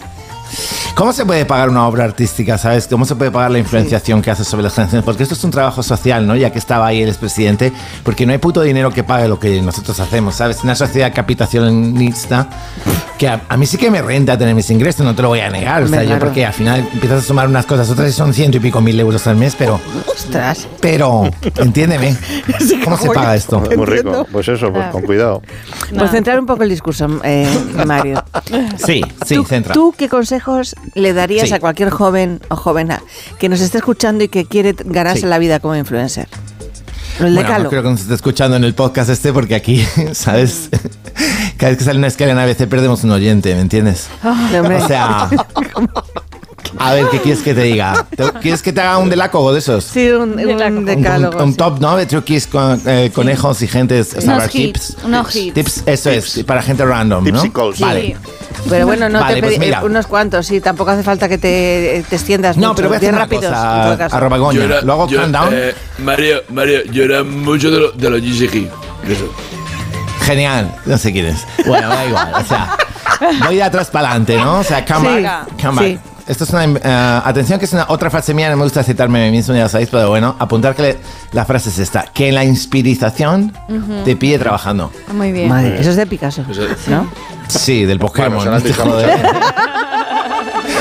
[0.94, 2.86] ¿Cómo se puede pagar una obra artística, sabes?
[2.86, 5.04] ¿Cómo se puede pagar la influenciación que hace sobre las canciones?
[5.04, 6.36] Porque esto es un trabajo social, ¿no?
[6.36, 7.72] Ya que estaba ahí el expresidente,
[8.04, 10.62] porque no hay puto dinero que pague lo que nosotros hacemos, ¿sabes?
[10.62, 12.48] Una sociedad capitacionista
[13.18, 15.40] que a, a mí sí que me renta tener mis ingresos, no te lo voy
[15.40, 18.12] a negar, o sea, yo porque al final empiezas a sumar unas cosas, otras y
[18.12, 19.80] son ciento y pico mil euros al mes, pero...
[20.06, 20.68] Ostras.
[20.80, 22.16] Pero, entiéndeme,
[22.84, 23.60] ¿cómo se paga esto?
[23.60, 24.26] Muy rico.
[24.30, 25.42] Pues eso, pues con cuidado.
[25.96, 27.48] Pues centrar un poco el discurso, eh,
[27.86, 28.22] Mario.
[28.84, 29.74] Sí, sí, ¿Tú, centra.
[29.74, 31.54] ¿Tú qué consejos le darías Sí.
[31.54, 33.02] a cualquier joven o jovena
[33.38, 35.26] que nos esté escuchando y que quiere ganarse Sí.
[35.26, 36.28] la vida como influencer?
[37.18, 37.62] El Bueno, decálogo.
[37.64, 40.68] no creo que nos esté escuchando en el podcast este porque aquí, ¿sabes?
[41.56, 44.08] Cada vez que sale una escalera a veces perdemos un oyente, ¿me entiendes?
[44.24, 44.76] Hombre.
[44.82, 45.30] O sea,
[46.78, 48.04] a ver, ¿qué quieres que te diga?
[48.16, 49.84] ¿Te- ¿Quieres que te haga un delacogo de esos?
[49.84, 51.36] Sí, un, un Un, decálogo.
[51.38, 51.56] un- un sí.
[51.56, 51.96] top, ¿no?
[51.96, 54.00] De truquis con eh, conejos y gente.
[54.00, 54.90] o sea, Unos tips.
[54.90, 55.54] hits, unos hits.
[55.54, 57.30] Tips, eso es, para gente random, ¿no?
[57.42, 57.78] Tips y calls.
[57.80, 58.16] Vale.
[58.68, 59.80] Pero bueno, no Vale, te pues pedí mira.
[59.80, 62.76] eh, unos cuantos, sí, tampoco hace falta que te, te extiendas No, mucho.
[62.76, 63.86] pero voy a hacer una rápidos, cosa,
[64.64, 65.48] era- Lo hago yo, countdown.
[65.52, 68.68] eh, Mario, Mario, yo era mucho de, lo, de los GCG.
[69.08, 69.30] Eso.
[70.22, 71.44] Genial, no sé quién es.
[71.66, 72.76] Bueno, da igual, o sea,
[73.44, 74.60] voy de atrás para adelante, ¿no?
[74.60, 76.00] O sea, come Sí, back, come back.
[76.26, 76.64] Esto es una.
[76.64, 79.54] eh, atención, que es una otra frase mía, no me gusta citarme a mí mismo,
[79.54, 80.98] ya lo sabéis, pero bueno, apuntar que le-
[81.32, 83.52] la frase es esta: que la inspiración
[84.04, 84.90] te pille trabajando.
[85.12, 85.48] Muy bien.
[85.50, 86.42] Madre, eso es de Picasso,
[86.88, 87.08] ¿no?
[87.48, 88.36] Sí, del Pokémon.
[88.36, 88.56] Bueno,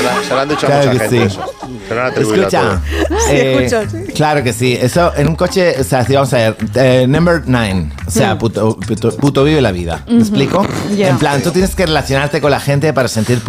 [0.04, 0.22] lo a.
[0.22, 1.34] Se lo, han dicho a Claro mucha que gente sí.
[1.38, 1.44] eso.
[1.88, 3.28] Se lo han atribuido a Escucha, todos.
[3.30, 4.12] eh, escucho, sí.
[4.12, 4.78] claro que sí.
[4.80, 8.34] Eso en un coche, o sea, si vamos a ver, eh, number nine, o sea,
[8.34, 8.38] Mm.
[8.38, 10.02] puto, puto- puto vive la vida.
[10.08, 10.66] ¿Me explico?
[10.96, 11.08] Ya.
[11.08, 13.40] En plan, tú tienes que relacionarte con la gente para sentir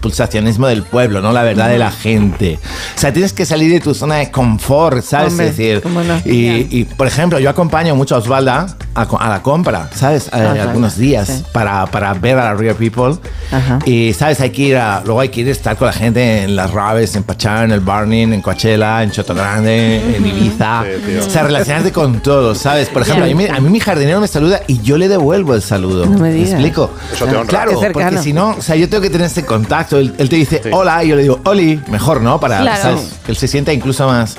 [0.00, 2.58] pulsacionismo del pueblo, no la verdad de la gente.
[2.96, 5.32] O sea, tienes que salir de tu zona de confort, ¿sabes?
[5.32, 6.16] Hombre, es decir, cómo no.
[6.24, 10.26] y, y, por ejemplo, yo acompaño mucho a Osvalda a, a la compra, ¿sabes?
[10.28, 11.44] Eh, Ajá, algunos días sí.
[11.52, 13.16] para, para ver a la Real People.
[13.52, 13.78] Ajá.
[13.84, 14.40] Y, ¿sabes?
[14.40, 16.70] Hay que ir a, luego hay que ir a estar con la gente en las
[16.70, 20.84] Raves, en Pachá, en el Burning, en Coachella, en Choto Grande, en Ibiza.
[21.06, 22.88] Sí, o sea, relacionarte con todos, ¿sabes?
[22.88, 25.54] Por ejemplo, a mí, me- a mí mi jardinero me saluda y yo le devuelvo
[25.54, 26.06] el saludo.
[26.06, 26.50] No me digas.
[26.52, 26.90] explico?
[27.12, 27.46] Eso te honra.
[27.48, 29.98] Claro, porque si no, o sea, yo tengo que tener ese contacto.
[29.98, 32.38] Él, él te dice hola y yo le digo oli, mejor, ¿no?
[32.40, 32.82] Para Claro.
[32.82, 33.12] ¿sabes?
[33.24, 34.36] que él se sienta incluso más.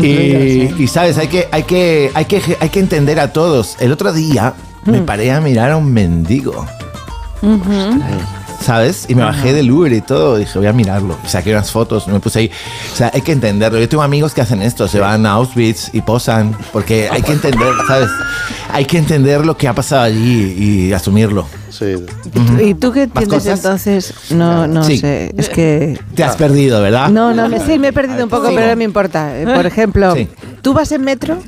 [0.00, 3.76] Y, sabes, hay que, hay que, hay que, hay que entender a todos.
[3.80, 4.90] El otro día Mm.
[4.92, 6.64] me paré a mirar a un mendigo.
[8.60, 9.06] ¿Sabes?
[9.08, 11.16] Y me bajé del Uber y todo, dije, voy a mirarlo.
[11.26, 12.50] Saqué unas fotos, me puse ahí.
[12.92, 13.78] O sea, hay que entenderlo.
[13.78, 17.32] Yo tengo amigos que hacen esto, se van a Auschwitz y posan, porque hay que
[17.32, 18.08] entender, ¿sabes?
[18.72, 20.54] Hay que entender lo que ha pasado allí
[20.88, 21.46] y asumirlo.
[21.70, 21.94] Sí.
[22.64, 23.58] ¿Y tú qué entiendes cosas?
[23.58, 24.14] entonces?
[24.30, 24.98] No, no Sí.
[24.98, 25.98] sé, es que...
[26.14, 27.08] Te has perdido, ¿verdad?
[27.10, 28.54] No, no, me, sí, me he perdido un poco, Sí.
[28.56, 29.38] pero no me importa.
[29.38, 30.28] Eh, Por ejemplo, Sí.
[30.62, 31.38] ¿tú vas en metro?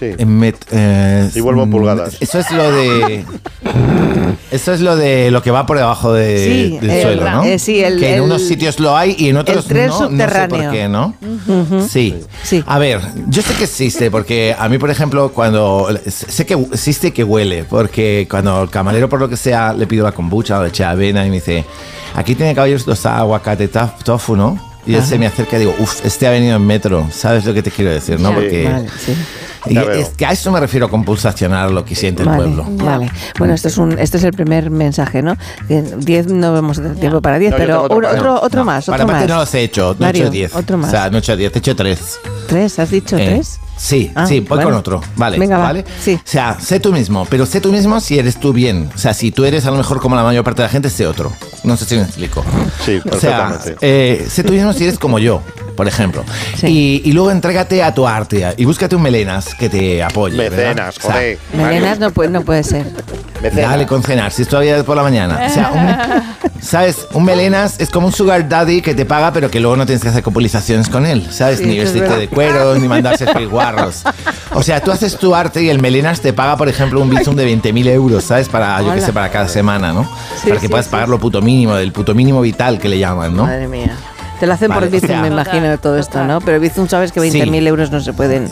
[0.00, 2.16] En met- eh, Y vuelvo en mm, pulgadas.
[2.20, 3.24] Eso es lo de.
[4.50, 7.44] Eso es lo de lo que va por debajo de- Sí, del el- suelo, ¿no?
[7.44, 9.88] eh, sí, el- que en el- unos sitios lo hay y en otros el tren
[9.88, 9.92] no.
[9.92, 10.58] No sé subterráneo.
[10.62, 11.14] por qué, ¿no?
[11.48, 11.86] Ujú.
[11.88, 12.14] Sí.
[12.66, 15.88] A ver, yo sé que existe, porque a mí, por ejemplo, cuando.
[16.08, 20.04] Sé que existe que huele, porque cuando el camarero, por lo que sea, le pido
[20.04, 21.64] la kombucha o le echa avena y me dice:
[22.14, 24.75] Aquí tiene caballos los aguacate tofu, ¿no?
[24.86, 25.08] Y él Ajá.
[25.08, 27.08] se me acerca y digo: Uf, este ha venido en metro.
[27.10, 28.30] ¿Sabes lo que te quiero decir, no?
[28.30, 28.64] Ya, Porque.
[28.70, 29.16] vale, sí.
[29.68, 32.64] y es que a eso me refiero con pulsacionar lo que siente el pueblo.
[32.70, 33.10] vale.
[33.36, 35.36] Bueno, esto es un, este es el primer mensaje, ¿no?
[35.68, 38.64] 10 no vemos tiempo para 10, No, yo pero otro para- otro, no, otro no.
[38.64, 39.28] más, Para otro parte más.
[39.34, 40.54] no los he hecho, no he hecho 10.
[40.54, 40.88] Otro más.
[40.88, 42.18] O sea, no he hecho 10, he hecho 3.
[42.46, 42.78] ¿Tres?
[42.78, 43.60] ¿Has dicho Eh, tres?
[43.76, 44.64] Sí, Ah, sí, voy bueno.
[44.70, 45.00] con otro.
[45.16, 45.64] Vale, Venga, va.
[45.64, 45.84] ¿vale?
[45.84, 48.90] O sea, sé tú mismo, pero sé tú mismo si eres tú bien.
[48.94, 50.88] O sea, si tú eres a lo mejor como la mayor parte de la gente,
[50.88, 51.30] sé otro.
[51.62, 52.42] No sé si me explico.
[52.84, 53.76] Sí, O sea, perfectamente.
[53.82, 55.42] eh, sé tú mismo si eres como yo,
[55.76, 56.24] por ejemplo.
[56.62, 60.36] Y, y luego entrégate a tu arte y búscate un melenas que te apoye.
[60.36, 61.38] Mecenas, O sea, joder.
[61.54, 62.86] Melenas no puede, no puede ser.
[63.54, 65.40] Dale con cenar, si es todavía por la mañana.
[65.46, 67.06] O sea, un- ¿sabes?
[67.12, 70.02] Un melenas es como un sugar daddy que te paga, pero que luego no tienes
[70.02, 71.58] que hacer copulizaciones con él, ¿sabes?
[71.58, 74.02] Sí, ni vestirte de cuero, ni mandarse guarros.
[74.54, 77.36] O sea, tú haces tu arte y el melenas te paga, por ejemplo, un bizum
[77.36, 78.48] de 20.000 euros, ¿sabes?
[78.48, 80.04] Para, yo qué sé, para cada semana, ¿no?
[80.40, 80.92] Sí, para que sí, puedas sí.
[80.92, 83.44] pagar lo puto mínimo, del puto mínimo vital que le llaman, ¿no?
[83.44, 83.96] Madre mía.
[84.38, 86.40] Te lo hacen Vale, por Bizum, o sea- me imagino, todo esto, ¿no?
[86.40, 88.48] Pero Bizum sabes que 20.000 euros no se pueden...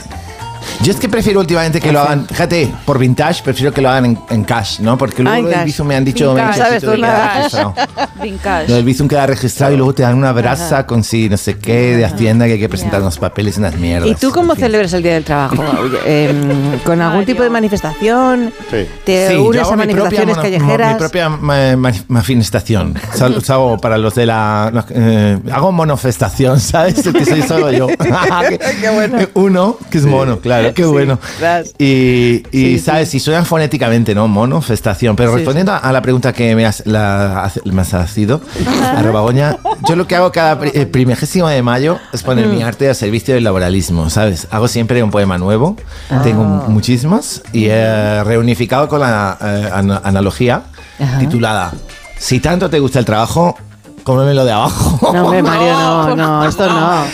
[0.84, 4.04] Yo es que prefiero últimamente que lo hagan, fíjate, por vintage, prefiero que lo hagan
[4.04, 4.98] en, en cash, ¿no?
[4.98, 6.34] Porque luego Ah, en lo del bizum me han dicho...
[6.34, 6.70] me han Vintage.
[6.74, 7.74] dicho, Sabes "Sí, tú registrado".
[8.22, 8.68] Vintage.
[8.68, 11.56] Lo del Bizum queda registrado y luego te dan una brasa con si no sé
[11.58, 14.08] qué de Hacienda que hay que presentar unos papeles y unas mierdas.
[14.10, 15.62] ¿Y tú cómo celebras el Día del Trabajo?
[16.06, 18.52] Em, ¿Con algún tipo de manifestación?
[19.04, 20.92] ¿Te Sí, unes a propia manifestaciones callejeras?
[20.94, 22.94] Mi propia ma- ma- manifestación.
[23.14, 23.42] Sal-
[23.80, 24.84] para los de la.
[24.90, 27.02] eh, hago monofestación, ¿sabes?
[27.02, 27.86] Que soy solo yo.
[28.80, 29.18] Qué bueno.
[29.34, 31.18] Uno, que es mono, claro, qué bueno.
[31.78, 33.08] Y, y, ¿sabes?
[33.08, 34.28] Si suenan fonéticamente, ¿no?
[34.28, 35.16] Monofestación.
[35.16, 38.40] Pero respondiendo a la pregunta que me has, la, me has sido,
[38.96, 39.56] arroba Goña,
[39.88, 42.66] yo lo que hago cada eh, primigésimo de mayo es poner mi Mm.
[42.66, 44.46] arte al servicio del laboralismo, ¿sabes?
[44.50, 45.76] Hago siempre un poema nuevo,
[46.10, 46.20] Ah.
[46.22, 50.62] tengo muchísimos, y eh, reunificado con la eh, ana- analogía
[51.00, 51.18] Ajá.
[51.18, 51.72] titulada
[52.18, 53.56] Si tanto te gusta el trabajo,
[54.04, 55.12] cómemelo de abajo.
[55.12, 57.04] No, hombre, Mario, no, no, esto no.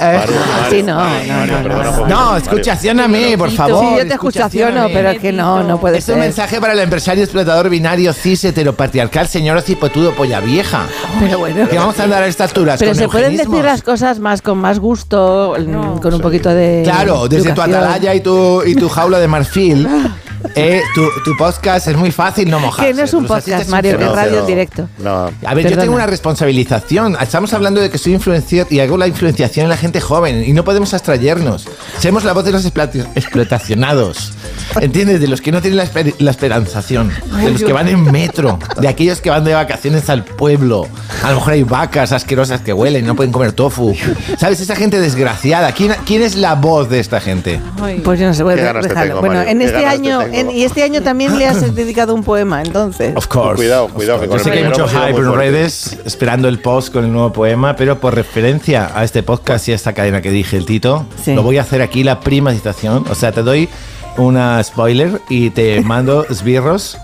[0.00, 0.20] Eh,
[0.68, 2.06] Sí, no, no, no, no.
[2.06, 3.84] No, escuchación a mí, por favor.
[3.84, 6.22] Sí, yo te escuchaciono, pero que no, no puede Es un ser.
[6.22, 10.86] mensaje para el empresario explotador binario cis heteropatriarcal, señor ocipotudo polla vieja.
[11.18, 11.68] Pero bueno.
[11.68, 14.58] Que vamos a andar a estas alturas Pero se pueden decir las cosas más con
[14.58, 15.54] más gusto,
[16.02, 16.82] con un poquito de.
[16.84, 19.88] Claro, desde tu atalaya y tu, y tu jaula de marfil,
[20.54, 22.90] eh, tu, tu podcast es muy fácil no mojarse.
[22.92, 24.88] Que no es un podcast, Mario, que es radio en directo.
[24.98, 25.30] No.
[25.44, 25.82] A ver, yo Perdona.
[25.82, 27.16] tengo una responsabilización.
[27.20, 30.52] Estamos hablando de que soy influencer y hago la influenciación en la gente joven y
[30.52, 31.66] no podemos abstraernos.
[31.98, 34.32] Seremos la voz de los explotacionados.
[34.80, 35.20] ¿Entiendes?
[35.20, 37.10] De los que no tienen la, esper- la esperanzación.
[37.42, 38.58] De los que van en metro.
[38.80, 40.86] De aquellos que van de vacaciones al pueblo.
[41.22, 43.94] A lo mejor hay vacas asquerosas que huelen, no pueden comer tofu.
[44.38, 44.60] ¿Sabes?
[44.60, 45.72] Esa gente desgraciada.
[45.72, 47.60] ¿Quién, quién es la voz de esta gente?
[48.04, 49.08] Pues yo no sé, voy Qué a ganas te dejarlo.
[49.14, 50.20] tengo, Bueno, Mario, en este año.
[50.34, 53.14] En- y este año también le has dedicado un poema, entonces.
[53.16, 53.56] Of course.
[53.56, 57.04] Cuidado, cuidado, que Yo sé que hay mucho hype en redes esperando el post con
[57.04, 60.56] el nuevo poema, pero por referencia a este podcast y a esta cadena que dije
[60.56, 61.34] el Tito, Sí.
[61.34, 63.04] lo voy a hacer aquí la prima citación.
[63.10, 63.68] O sea, te doy
[64.16, 66.98] una spoiler y te mando esbirros.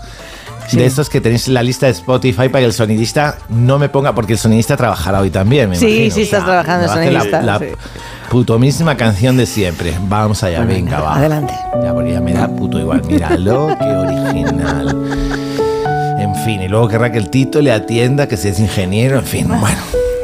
[0.73, 3.87] De estos que tenéis en la lista de Spotify para que el sonidista no me
[3.89, 5.69] ponga, porque el sonidista trabajará hoy también.
[5.69, 6.15] me Sí, imagino.
[6.15, 7.65] sí, estás trabajando hacer sonidista, La, la sí.
[8.29, 9.93] putomísima canción de siempre.
[10.09, 11.15] Vamos allá, venga, va.
[11.15, 11.53] Adelante.
[11.81, 13.01] Ya, porque ya me da puto igual.
[13.07, 14.95] Míralo, qué original.
[16.19, 19.25] En fin, y luego querrá que el Tito le atienda, que si es ingeniero, en
[19.25, 19.77] fin, bueno.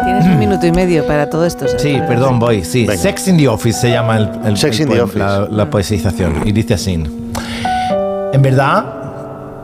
[0.03, 1.65] Tienes un minuto y medio para todo esto.
[1.67, 1.81] ¿sabes?
[1.81, 2.65] Sí, perdón, voy.
[2.65, 5.19] Sí, Sex in the Office se llama el, el- Sex el in the Office.
[5.19, 6.41] La, la poesización.
[6.45, 6.91] Y dice así.
[8.33, 8.83] En verdad,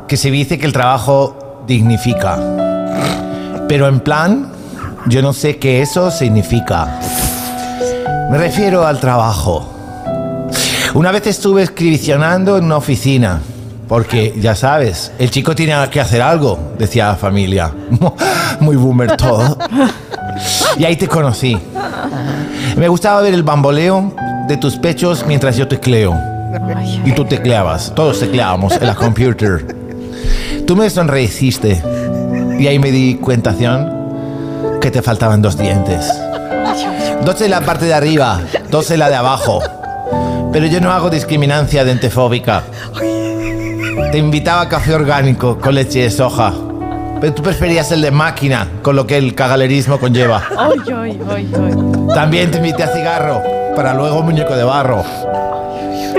[0.09, 2.37] que se dice que el trabajo dignifica.
[3.69, 4.51] Pero en plan,
[5.05, 6.99] yo no sé qué eso significa.
[8.31, 9.69] Me refiero al trabajo.
[10.95, 13.39] Una vez estuve escribicionando en una oficina.
[13.87, 17.71] Porque, ya sabes, el chico tiene que hacer algo, decía la familia.
[18.59, 19.57] Muy boomer todo.
[20.77, 21.57] Y ahí te conocí.
[22.77, 24.13] Me gustaba ver el bamboleo
[24.47, 26.15] de tus pechos mientras yo tecleo.
[27.05, 29.78] Y tú tecleabas, todos tecleábamos en la computer.
[30.69, 31.81] Tú me sonreíste
[32.59, 36.05] y ahí me di cuentación que te faltaban dos dientes.
[37.25, 38.39] Dos en la parte de arriba,
[38.69, 39.63] dos en la de abajo.
[40.53, 42.61] Pero yo no hago discriminancia dentefóbica.
[44.11, 46.53] Te invitaba a café orgánico con leche de soja.
[47.19, 50.43] Pero tú preferías el de máquina, con lo que el cagalerismo conlleva.
[52.13, 53.41] También te invité a cigarro,
[53.75, 55.03] para luego muñeco de barro.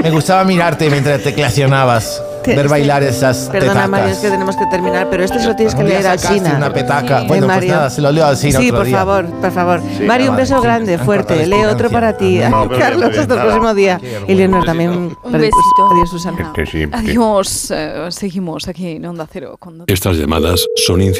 [0.02, 2.24] Me gustaba mirarte mientras te clasionabas.
[2.42, 3.90] Te- ver bailar esas Perdona, petacas.
[3.90, 6.54] Mario, es que tenemos que terminar, pero esto se lo tienes que leer al Sina.
[6.56, 7.22] una petaca.
[7.22, 7.74] Eh, Bueno, pues Mario.
[7.74, 8.96] nada, se lo leo al Sina Sí, otro por día.
[8.96, 9.82] favor, por favor.
[9.98, 11.46] Sí, Mario, un beso sí, grande, fuerte.
[11.46, 12.40] Lee otro para ti.
[12.50, 14.00] No, bien, Carlos, hasta el próximo día.
[14.26, 14.90] Y Leonor también.
[14.90, 15.90] Un besito.
[15.92, 16.52] Adiós, Susana.
[16.92, 17.70] Adiós.
[17.70, 19.56] eh, seguimos aquí en Onda Cero.
[19.58, 21.18] Cuando Estas llamadas son incidentes.